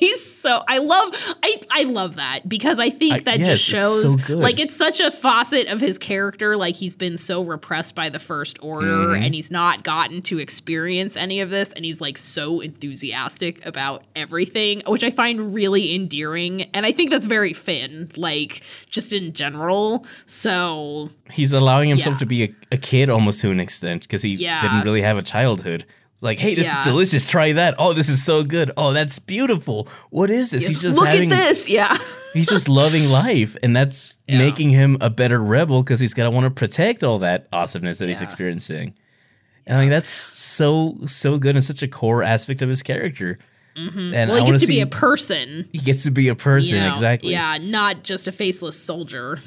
[0.00, 3.62] he's so I love I I love that because I think I- that yes, just
[3.62, 4.38] it's shows so good.
[4.38, 8.18] like it's such a facet of his character like he's been so repressed by the
[8.18, 9.22] first order Mm-hmm.
[9.24, 14.02] and he's not gotten to experience any of this and he's like so enthusiastic about
[14.16, 19.32] everything which I find really endearing and I think that's very Finn like just in
[19.32, 22.18] general so he's allowing himself Yeah.
[22.20, 24.62] to be a, a kid almost to an extent because he Yeah.
[24.62, 25.84] didn't really have a childhood.
[26.22, 26.80] Like, hey, this Yeah.
[26.80, 27.26] is delicious.
[27.28, 27.74] Try that.
[27.78, 28.70] Oh, this is so good.
[28.76, 29.88] Oh, that's beautiful.
[30.10, 30.66] What is this?
[30.66, 31.32] He's just look having.
[31.32, 31.96] at this yeah
[32.34, 34.38] He's just loving life, and that's Yeah.
[34.38, 38.08] making him a better rebel because he's gonna want to protect all that awesomeness that
[38.08, 38.94] he's experiencing.
[39.66, 43.38] And I mean, that's so so good and such a core aspect of his character.
[43.76, 44.14] Mm-hmm.
[44.14, 46.34] And well I he gets to see be a person he gets to be a
[46.34, 46.90] person you know?
[46.90, 47.30] exactly.
[47.30, 49.38] yeah not just a faceless soldier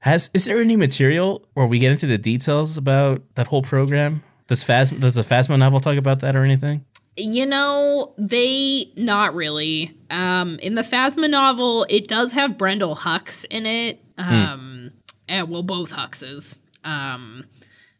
[0.00, 4.22] Has is there any material where we get into the details about that whole program?
[4.46, 6.84] Does Phasma does the Phasma novel talk about that or anything?
[7.16, 9.96] You know, they not really.
[10.10, 14.00] Um, in the Phasma novel, it does have Brendol Hux in it.
[14.18, 14.90] Um,
[15.28, 16.60] and well, both Huxes.
[16.84, 17.44] Um,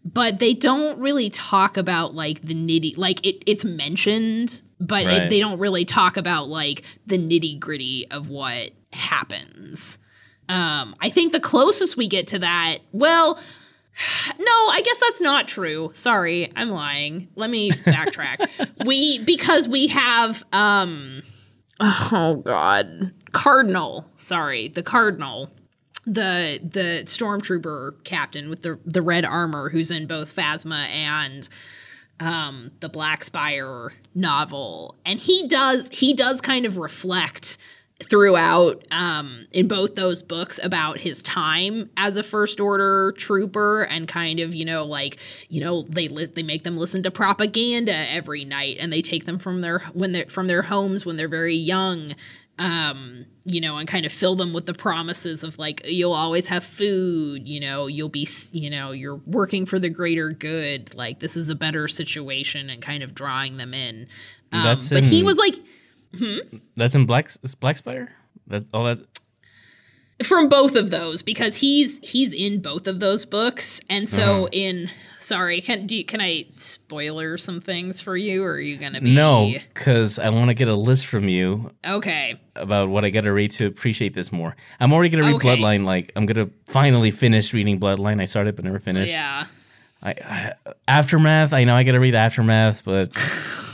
[0.04, 2.96] but they don't really talk about like the nitty.
[2.96, 5.22] Like it, it's mentioned, but Right.
[5.22, 9.98] it, they don't really talk about like the nitty gritty of what happens.
[10.48, 13.40] Um, I think the closest we get to that, well,
[14.38, 15.90] no, I guess that's not true.
[15.94, 17.28] Sorry, I'm lying.
[17.34, 18.48] Let me backtrack.
[18.86, 21.22] we because we have um
[21.80, 24.06] oh god, Cardinal.
[24.14, 25.50] Sorry, the Cardinal.
[26.04, 31.48] The the stormtrooper captain with the the red armor who's in both Phasma and
[32.20, 34.96] um the Black Spire novel.
[35.04, 37.58] And he does he does kind of reflect
[38.02, 44.06] throughout um, in both those books about his time as a first order trooper and
[44.06, 45.18] kind of you know like
[45.48, 49.24] you know they li- they make them listen to propaganda every night and they take
[49.24, 52.14] them from their when they're from their homes when they're very young
[52.58, 56.48] um you know and kind of fill them with the promises of like you'll always
[56.48, 61.20] have food you know you'll be you know you're working for the greater good like
[61.20, 64.06] this is a better situation and kind of drawing them in.
[64.52, 65.54] Um, That's but he was like
[66.76, 68.12] That's in Black is Black Spire?
[68.48, 68.98] That all that
[70.24, 74.48] from both of those because he's he's in both of those books and so Uh-huh.
[74.52, 74.88] in
[75.18, 79.00] sorry can do you, can i spoiler some things for you or are you gonna
[79.02, 83.10] be No, because I want to get a list from you okay about what I
[83.10, 84.56] got to read to appreciate this more.
[84.80, 85.48] I'm already gonna read Okay.
[85.58, 85.82] Bloodline.
[85.82, 88.18] Like I'm gonna finally finish reading Bloodline.
[88.22, 89.12] I started but never finished.
[89.12, 89.44] yeah
[90.06, 91.52] I, I, Aftermath.
[91.52, 93.10] I know I gotta read Aftermath, but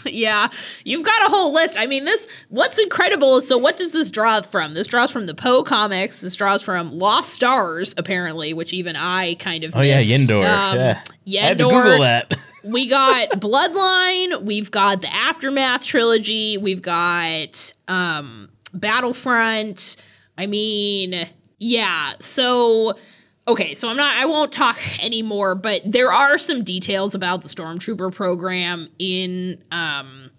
[0.07, 0.49] yeah
[0.85, 4.11] you've got a whole list i mean this what's incredible is so what does this
[4.11, 8.73] draw from this draws from the poe comics this draws from lost stars apparently which
[8.73, 10.01] even i kind of oh yeah.
[10.01, 10.45] Yendor.
[10.45, 10.77] Um,
[11.25, 11.71] yeah, I had to Yendor.
[11.71, 12.37] Google that.
[12.65, 19.97] we got Bloodline, we've got the Aftermath trilogy, we've got um Battlefront.
[20.37, 21.29] I mean,
[21.59, 22.13] yeah.
[22.21, 22.97] So
[23.47, 27.49] okay, so I'm not I won't talk anymore, but there are some details about the
[27.49, 30.31] Stormtrooper program in um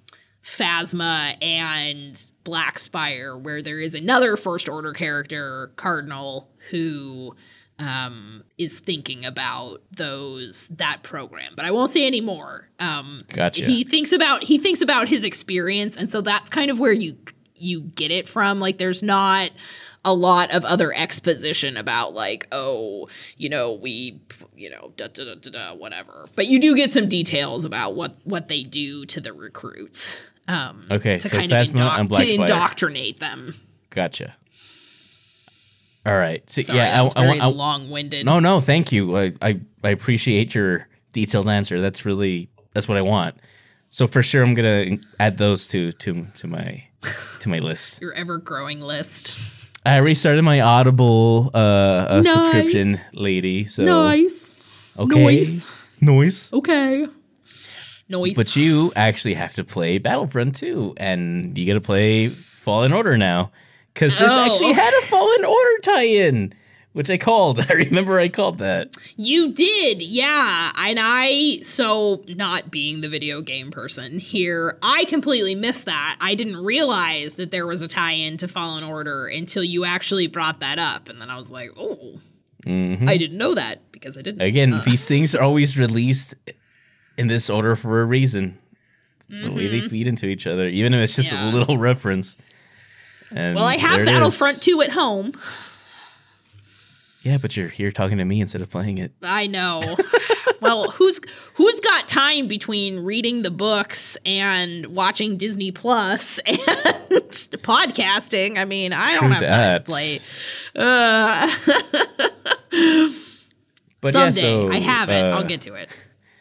[0.43, 7.33] Phasma and Black Spire, where there is another First Order character, Cardinal, who
[7.79, 11.53] um, is thinking about those that program.
[11.55, 12.69] But I won't say any more.
[12.79, 13.65] Um, Gotcha.
[13.65, 17.17] He thinks about he thinks about his experience, and so that's kind of where you
[17.55, 18.59] you get it from.
[18.59, 19.51] Like, there's not
[20.05, 24.19] a lot of other exposition about like, oh, you know, we,
[24.55, 26.27] you know, da da da da da, whatever.
[26.35, 30.19] But you do get some details about what what they do to the recruits.
[30.47, 33.55] Um, Okay, to so kind of indo- and Black to indoctrinate them.
[33.89, 34.35] Gotcha.
[36.05, 36.47] All right.
[36.49, 38.25] So, Sorry, yeah, I, I, very I, long-winded.
[38.25, 39.17] No, no, thank you.
[39.17, 41.79] I, I I appreciate your detailed answer.
[41.79, 43.37] That's really that's what I want.
[43.89, 46.83] So for sure, I'm gonna add those to to to my
[47.39, 48.01] to my list.
[48.01, 49.62] Your ever-growing list.
[49.85, 52.33] I restarted my Audible uh, uh Nice.
[52.33, 53.65] subscription, lady.
[53.65, 54.55] So Nice.
[54.97, 55.65] okay, Nice.
[56.01, 56.53] noise.
[56.53, 57.07] Okay.
[58.09, 58.35] Noise.
[58.35, 63.17] But you actually have to play Battlefront 2, and you got to play Fallen Order
[63.17, 63.51] now.
[63.93, 66.53] Because this Oh, actually had a Fallen Order tie in,
[66.93, 67.59] which I called.
[67.69, 68.95] I remember I called that.
[69.17, 70.71] You did, yeah.
[70.75, 76.17] And I, so not being the video game person here, I completely missed that.
[76.21, 80.27] I didn't realize that there was a tie in to Fallen Order until you actually
[80.27, 81.09] brought that up.
[81.09, 82.19] And then I was like, oh,
[82.65, 84.41] I didn't know that because I didn't.
[84.41, 86.33] Again, these things are always released
[87.17, 88.57] in this order for a reason.
[89.29, 91.43] The way they feed into each other, even if it's just Mm-hmm.
[91.43, 91.51] Yeah.
[91.51, 92.37] a little reference.
[93.31, 95.33] And well, I have Battlefront 2 at home.
[97.23, 99.13] Yeah, but you're here talking to me instead of playing it.
[99.23, 99.81] I know.
[100.61, 101.19] well, who's
[101.55, 106.57] who's got time between reading the books and watching Disney Plus and
[107.63, 108.57] podcasting?
[108.57, 109.85] I mean, I True don't have time that.
[109.85, 110.19] to play.
[110.75, 111.49] Uh,
[114.01, 115.23] But someday yeah, so I have it.
[115.23, 115.89] uh, I'll get to it.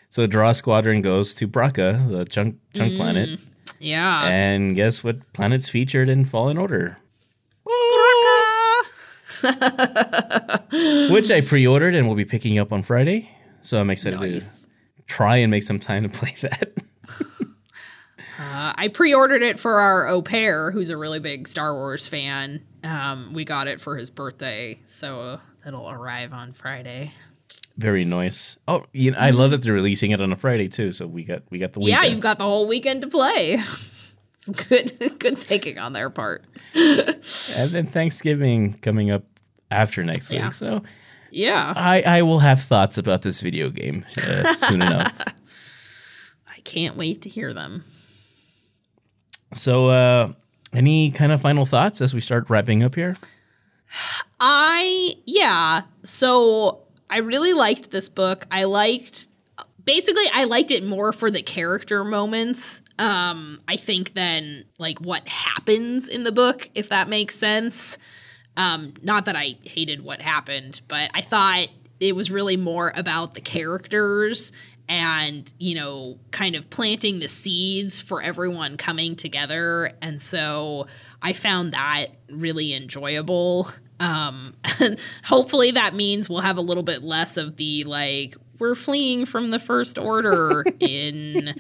[0.09, 3.39] So Draw Squadron goes to Bracca, the chunk chunk planet,
[3.79, 4.25] Yeah.
[4.25, 6.99] and guess what planet's featured in Fallen Order?
[11.11, 13.31] which I pre-ordered and will be picking up on Friday.
[13.61, 14.67] So I'm excited Nice.
[14.97, 16.73] to try and make some time to play that.
[18.39, 22.65] Uh, I pre-ordered it for our au pair, who's a really big Star Wars fan.
[22.83, 27.13] Um, we got it for his birthday, so it'll arrive on Friday.
[27.77, 28.57] Very nice.
[28.67, 30.91] Oh, you know, I love that they're releasing it on a Friday too.
[30.91, 32.03] So we got we got the weekend.
[32.03, 33.63] Yeah, you've got the whole weekend to play.
[34.45, 36.45] It's good, good thinking on their part.
[36.75, 39.23] and then Thanksgiving coming up
[39.73, 40.45] after next Yeah.
[40.45, 40.53] week.
[40.55, 40.83] So
[41.31, 45.19] Yeah, I I will have thoughts about this video game uh, soon enough.
[46.49, 47.85] I can't wait to hear them.
[49.55, 50.33] So uh
[50.73, 53.15] any kind of final thoughts as we start wrapping up here?
[54.41, 55.83] I yeah.
[56.03, 58.47] So I really liked this book.
[58.51, 59.29] I liked
[59.85, 62.83] basically I liked it more for the character moments.
[62.99, 67.99] Um I think than like what happens in the book if that makes sense.
[68.57, 71.69] Um not that I hated what happened, but I thought
[72.01, 74.53] it was really more about the characters
[74.89, 79.91] and you know kind of planting the seeds for everyone coming together.
[80.03, 80.87] And so
[81.23, 83.71] i found that really enjoyable.
[84.01, 88.75] Um and hopefully that means we'll have a little bit less of the like we're
[88.75, 91.55] fleeing from the first order in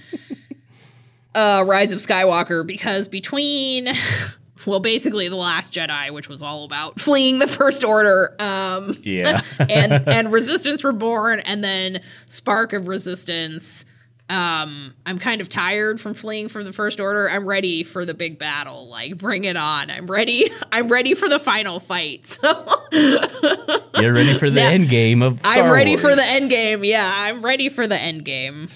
[1.34, 3.88] uh rise of skywalker because between
[4.66, 9.40] well basically the last jedi which was all about fleeing the first order um Yeah.
[9.58, 13.84] and and resistance reborn and then spark of resistance.
[14.30, 17.28] Um i'm kind of tired from fleeing from the first order.
[17.28, 18.88] I'm ready for the big battle.
[18.88, 19.90] Like bring it on.
[19.90, 20.50] I'm ready.
[20.72, 22.26] I'm ready for the final fight.
[22.42, 24.70] So You're ready for the Yeah.
[24.70, 26.84] end game of Star i'm ready for the end game.
[26.84, 28.68] Yeah i'm ready for the end game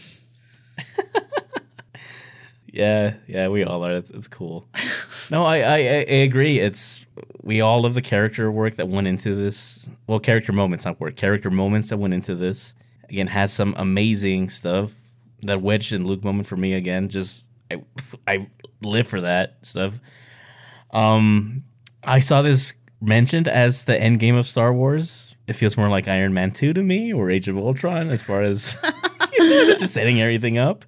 [2.76, 3.92] Yeah, yeah, we all are.
[3.92, 4.66] It's, that's cool.
[5.28, 6.60] No, I, I I agree.
[6.60, 7.04] It's
[7.42, 9.90] we all love the character work that went into this.
[10.06, 11.16] Well, character moments, not work.
[11.16, 12.74] Character moments that went into this.
[13.08, 14.92] Again, has some amazing stuff.
[15.42, 17.08] That Wedge and Luke moment for me again.
[17.08, 17.82] Just I
[18.28, 18.48] I
[18.82, 19.98] live for that stuff.
[20.92, 21.64] Um,
[22.04, 25.34] I saw this mentioned as the end game of Star Wars.
[25.48, 28.42] It feels more like Iron Man two to me or Age of Ultron as far
[28.42, 28.76] as
[29.38, 30.84] just setting everything up.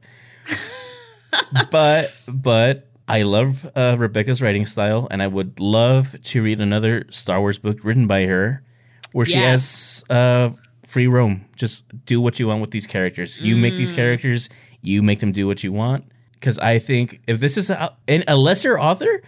[1.71, 7.07] But but I love uh, Rebecca's writing style, and I would love to read another
[7.11, 8.63] Star Wars book written by her,
[9.13, 10.05] where she Yes.
[10.09, 10.51] has uh,
[10.85, 11.47] free roam.
[11.57, 13.41] Just do what you want with these characters.
[13.41, 14.49] You make these characters.
[14.83, 16.05] You make them do what you want.
[16.35, 19.23] Because I think if this is a, a lesser author,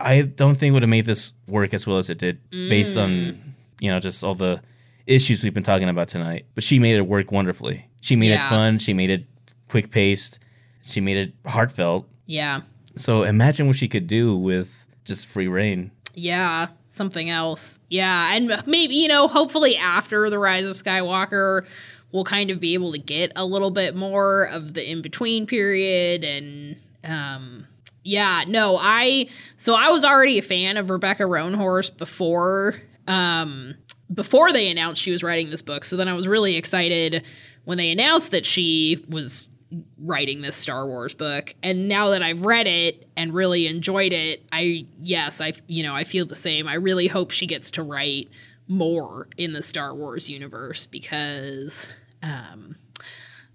[0.00, 3.54] I don't think would have made this work as well as it did, based on
[3.80, 4.62] you know just all the
[5.06, 6.46] issues we've been talking about tonight.
[6.54, 7.86] But she made it work wonderfully.
[8.00, 8.78] She made it fun.
[8.78, 9.26] She made it
[9.68, 10.38] quick paced.
[10.82, 12.08] She made it heartfelt.
[12.26, 12.60] Yeah.
[12.96, 15.90] So imagine what she could do with just free reign.
[16.14, 17.80] Yeah, something else.
[17.88, 21.66] Yeah, and maybe, you know, hopefully after The Rise of Skywalker,
[22.12, 25.46] we'll kind of be able to get a little bit more of the in between
[25.46, 26.24] period.
[26.24, 27.66] And um,
[28.02, 32.74] yeah, no, I, so I was already a fan of Rebecca Roanhorse before.
[33.06, 33.74] Um,
[34.12, 35.84] before they announced she was writing this book.
[35.84, 37.24] So then I was really excited
[37.64, 39.48] when they announced that she was
[39.98, 41.54] writing this Star Wars book.
[41.62, 45.94] And now that I've read it and really enjoyed it, I yes, I you know,
[45.94, 46.68] I feel the same.
[46.68, 48.28] I really hope she gets to write
[48.68, 51.88] more in the Star Wars universe because
[52.22, 52.76] um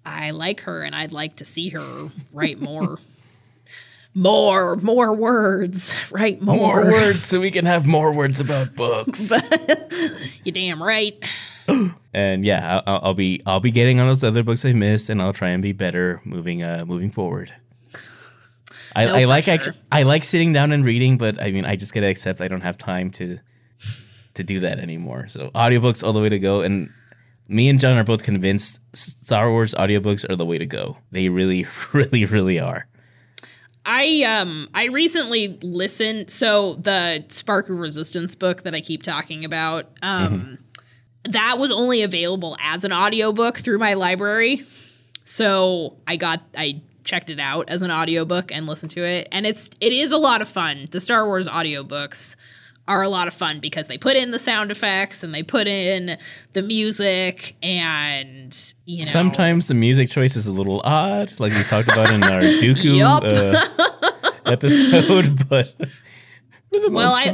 [0.04, 2.98] I like her and I'd like to see her write more.
[4.14, 5.94] more, more words.
[6.12, 6.56] Write more.
[6.56, 9.32] More words so we can have more words about books.
[10.44, 11.20] You damn right.
[12.14, 15.20] and yeah, I'll, I'll be I'll be getting on those other books I've missed, and
[15.22, 17.52] I'll try and be better moving uh moving forward.
[18.94, 19.70] I, No I like pressure.
[19.72, 22.48] act- I like sitting down and reading, but I mean I just gotta accept I
[22.48, 23.38] don't have time to
[24.34, 25.28] to do that anymore.
[25.28, 26.90] So audiobooks all the way to go, and
[27.48, 30.98] me and John are both convinced Star Wars audiobooks are the way to go.
[31.12, 32.86] They really, really, really are.
[33.88, 39.44] I um I recently listened so the Spark of Resistance book that I keep talking
[39.44, 40.58] about um
[41.28, 44.64] that was only available as an audiobook through my library.
[45.24, 49.46] So I got I checked it out as an audiobook and listened to it and
[49.46, 50.88] it's it is a lot of fun.
[50.90, 52.36] The Star Wars audiobooks
[52.88, 55.66] are a lot of fun because they put in the sound effects and they put
[55.66, 56.16] in
[56.52, 61.62] the music and you know Sometimes the music choice is a little odd, like we
[61.64, 65.74] talked about in our Dooku uh, episode, but
[66.90, 67.28] Well, I-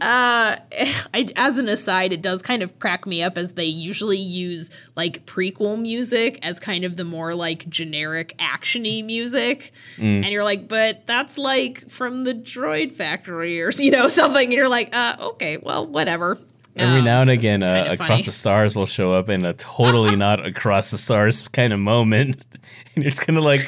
[0.00, 0.56] uh,
[1.14, 4.70] I, as an aside, it does kind of crack me up as they usually use
[4.96, 10.24] like prequel music as kind of the more like generic actiony music, Mm.
[10.24, 14.44] and you're like, but that's like from the Droid Factory or you know something.
[14.44, 16.38] And you're like, uh, okay, well, whatever.
[16.76, 18.22] Every Um, now and again, uh, Across funny.
[18.22, 22.46] the Stars will show up in a totally not Across the Stars kind of moment.
[22.94, 23.60] And you're just kind of like,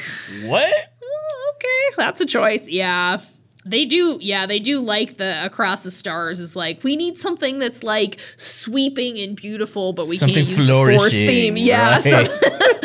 [0.45, 0.73] what?
[1.03, 2.67] Oh, okay, that's a choice.
[2.69, 3.19] Yeah.
[3.65, 7.59] They do, yeah, they do like the Across the Stars is like, we need something
[7.59, 11.55] that's like sweeping and beautiful, but we Something can't use the Force theme.
[11.55, 11.91] Yeah.
[11.93, 12.01] right?
[12.01, 12.25] so-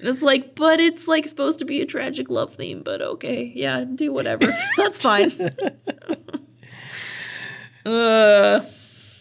[0.00, 3.52] it's like, but it's like supposed to be a tragic love theme, but okay.
[3.54, 4.46] Yeah, do whatever.
[4.78, 5.30] that's fine.
[7.86, 8.60] uh,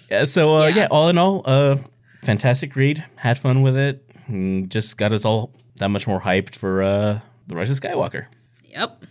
[0.09, 0.75] Yeah, so, uh, Yeah.
[0.75, 0.87] yeah.
[0.91, 1.77] all in all, uh,
[2.23, 3.03] fantastic read.
[3.17, 4.03] Had fun with it.
[4.27, 8.27] and Just got us all that much more hyped for uh, The Rise of Skywalker.
[8.69, 9.03] yep.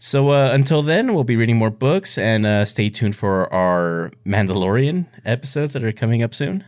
[0.00, 4.12] So uh, until then, we'll be reading more books and uh, stay tuned for our
[4.24, 6.64] Mandalorian episodes that are coming up soon.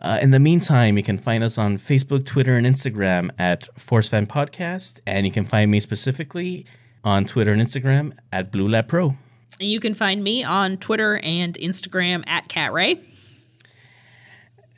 [0.00, 4.08] Uh, in the meantime, you can find us on Facebook, Twitter, and Instagram at Force
[4.08, 6.66] Fan Podcast, and you can find me specifically
[7.04, 9.16] on Twitter and Instagram at Blue Lab Pro.
[9.60, 13.00] And you can find me on Twitter and Instagram at Kat Ray.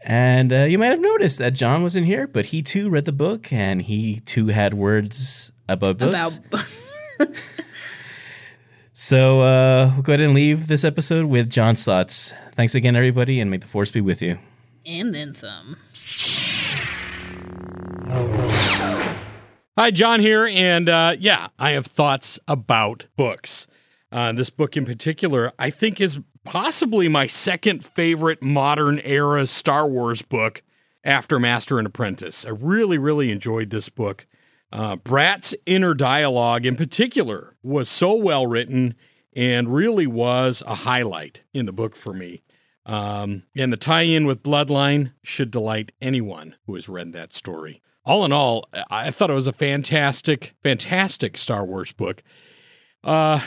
[0.03, 3.13] And uh, you might have noticed that John wasn't here, but he too read the
[3.13, 6.41] book, and he too had words about books.
[7.19, 7.29] About
[9.03, 12.35] So uh, we'll go ahead and leave this episode with John's thoughts.
[12.53, 14.39] Thanks again, everybody, and may the force be with you.
[14.85, 15.79] and then some.
[19.79, 23.67] Hi, John here, and uh, yeah, I have thoughts about books.
[24.13, 29.89] Uh, this book in particular, I think, is possibly my second favorite modern era Star
[29.89, 30.61] Wars book
[31.03, 32.45] after Master and Apprentice.
[32.45, 34.27] I really, really enjoyed this book.
[34.73, 38.95] Uh, Bratt's inner dialogue, in particular, was so well written
[39.35, 42.43] and really was a highlight in the book for me.
[42.87, 47.83] Um, and the tie in with Bloodline should delight anyone who has read that story.
[48.05, 52.23] All in all, I thought it was a fantastic, fantastic Star Wars book.
[53.05, 53.41] Uh,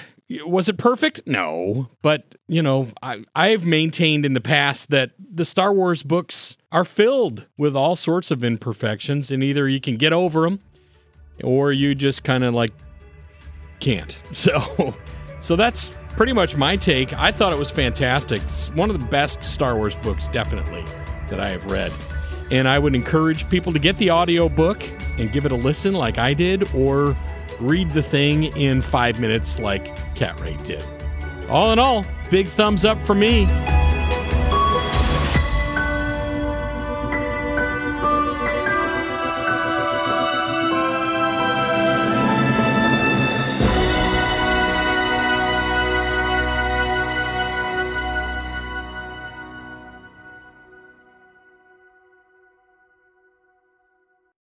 [0.45, 1.21] was it perfect?
[1.25, 6.55] No, but you know, I I've maintained in the past that the Star Wars books
[6.71, 10.61] are filled with all sorts of imperfections, and either you can get over them,
[11.43, 12.71] or you just kind of like
[13.79, 14.17] can't.
[14.33, 14.95] So,
[15.39, 17.13] so that's pretty much my take.
[17.13, 18.41] I thought it was fantastic.
[18.41, 20.83] It's one of the best Star Wars books, definitely,
[21.29, 21.91] that I have read.
[22.51, 24.83] And I would encourage people to get the audio book
[25.17, 27.17] and give it a listen like I did, or
[27.59, 30.83] read the thing in five minutes like Kat Ray did.
[31.49, 33.45] All in all, big thumbs up for me.